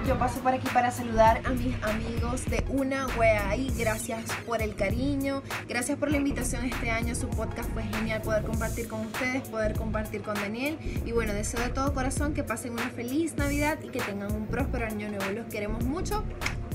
[0.06, 3.72] Yo paso por aquí para saludar a mis amigos de Una Wea ahí.
[3.78, 7.14] Gracias por el cariño, gracias por la invitación este año.
[7.14, 10.76] Su podcast fue genial poder compartir con ustedes, poder compartir con Daniel.
[11.06, 14.46] Y bueno, deseo de todo corazón que pasen una feliz Navidad y que tengan un
[14.48, 15.24] próspero año nuevo.
[15.32, 16.24] Los queremos mucho.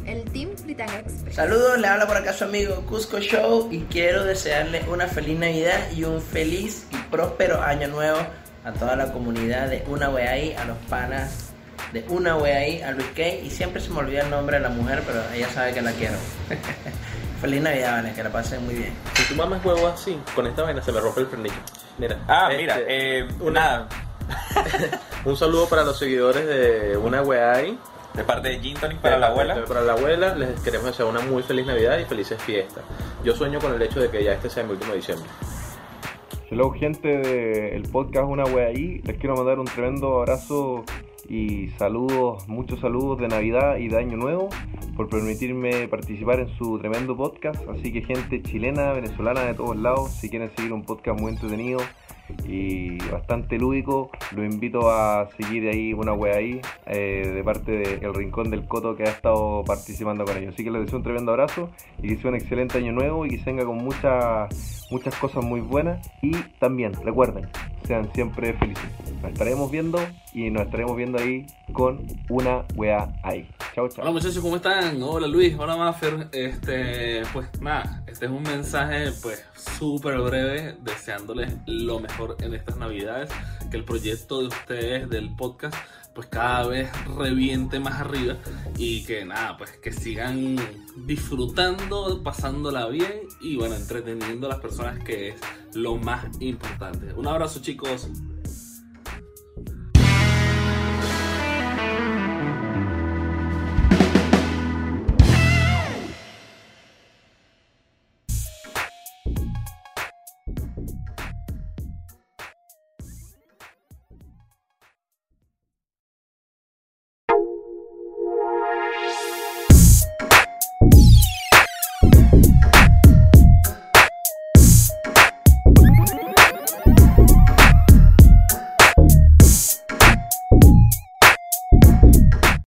[0.06, 1.36] El Team Fritanga Express.
[1.36, 5.92] Saludos, le habla por acá su amigo Cusco Show y quiero desearle una feliz Navidad
[5.94, 8.20] y un feliz y próspero año nuevo
[8.64, 11.47] a toda la comunidad de Una Wea ahí, a los panas
[11.94, 14.64] de Una Wea ahí, a Luis Kay y siempre se me olvida el nombre de
[14.64, 16.16] la mujer, pero ella sabe que la quiero.
[17.42, 18.94] feliz Navidad, vale, que la pasen muy bien.
[19.16, 21.56] Si tu mamas huevo así, con esta vaina se me rompe el frenillo.
[21.98, 22.18] Mira.
[22.28, 23.88] Ah, este, mira, eh, una-
[25.26, 27.78] Un saludo para los seguidores de Una Wea ahí.
[28.14, 29.64] de parte de Gin Tonic para la abuela.
[29.66, 32.84] Para la abuela, les queremos desear una muy feliz Navidad y felices fiestas.
[33.24, 35.28] Yo sueño con el hecho de que ya este sea mi último diciembre.
[36.50, 40.84] Hello gente del podcast Una Wea ahí, les quiero mandar un tremendo abrazo
[41.30, 44.50] y saludos, muchos saludos de Navidad y de Año Nuevo
[44.96, 47.68] por permitirme participar en su tremendo podcast.
[47.70, 51.80] Así que gente chilena, venezolana de todos lados, si quieren seguir un podcast muy entretenido
[52.46, 58.06] y bastante lúdico, los invito a seguir ahí Una Wea ahí eh, de parte de
[58.06, 60.54] El Rincón del Coto que ha estado participando con ellos.
[60.54, 61.70] Así que les deseo un tremendo abrazo
[62.02, 65.44] y que sea un excelente año nuevo y que se venga con muchas muchas cosas
[65.44, 66.10] muy buenas.
[66.22, 67.48] Y también recuerden
[67.88, 68.90] sean siempre felices.
[69.22, 70.00] Nos estaremos viendo
[70.34, 73.50] y nos estaremos viendo ahí con una wea ahí.
[73.74, 74.04] Chao chao.
[74.04, 75.02] Hola muchachos, ¿cómo están?
[75.02, 76.28] Hola Luis, hola Maffer.
[76.32, 82.00] Este, pues nada, este es un mensaje pues súper breve deseándoles lo
[82.40, 83.30] en estas navidades,
[83.70, 85.76] que el proyecto de ustedes del podcast
[86.18, 88.38] pues cada vez reviente más arriba
[88.76, 90.56] y que nada, pues que sigan
[91.06, 95.36] disfrutando, pasándola bien y bueno, entreteniendo a las personas que es
[95.76, 97.14] lo más importante.
[97.14, 98.10] Un abrazo chicos.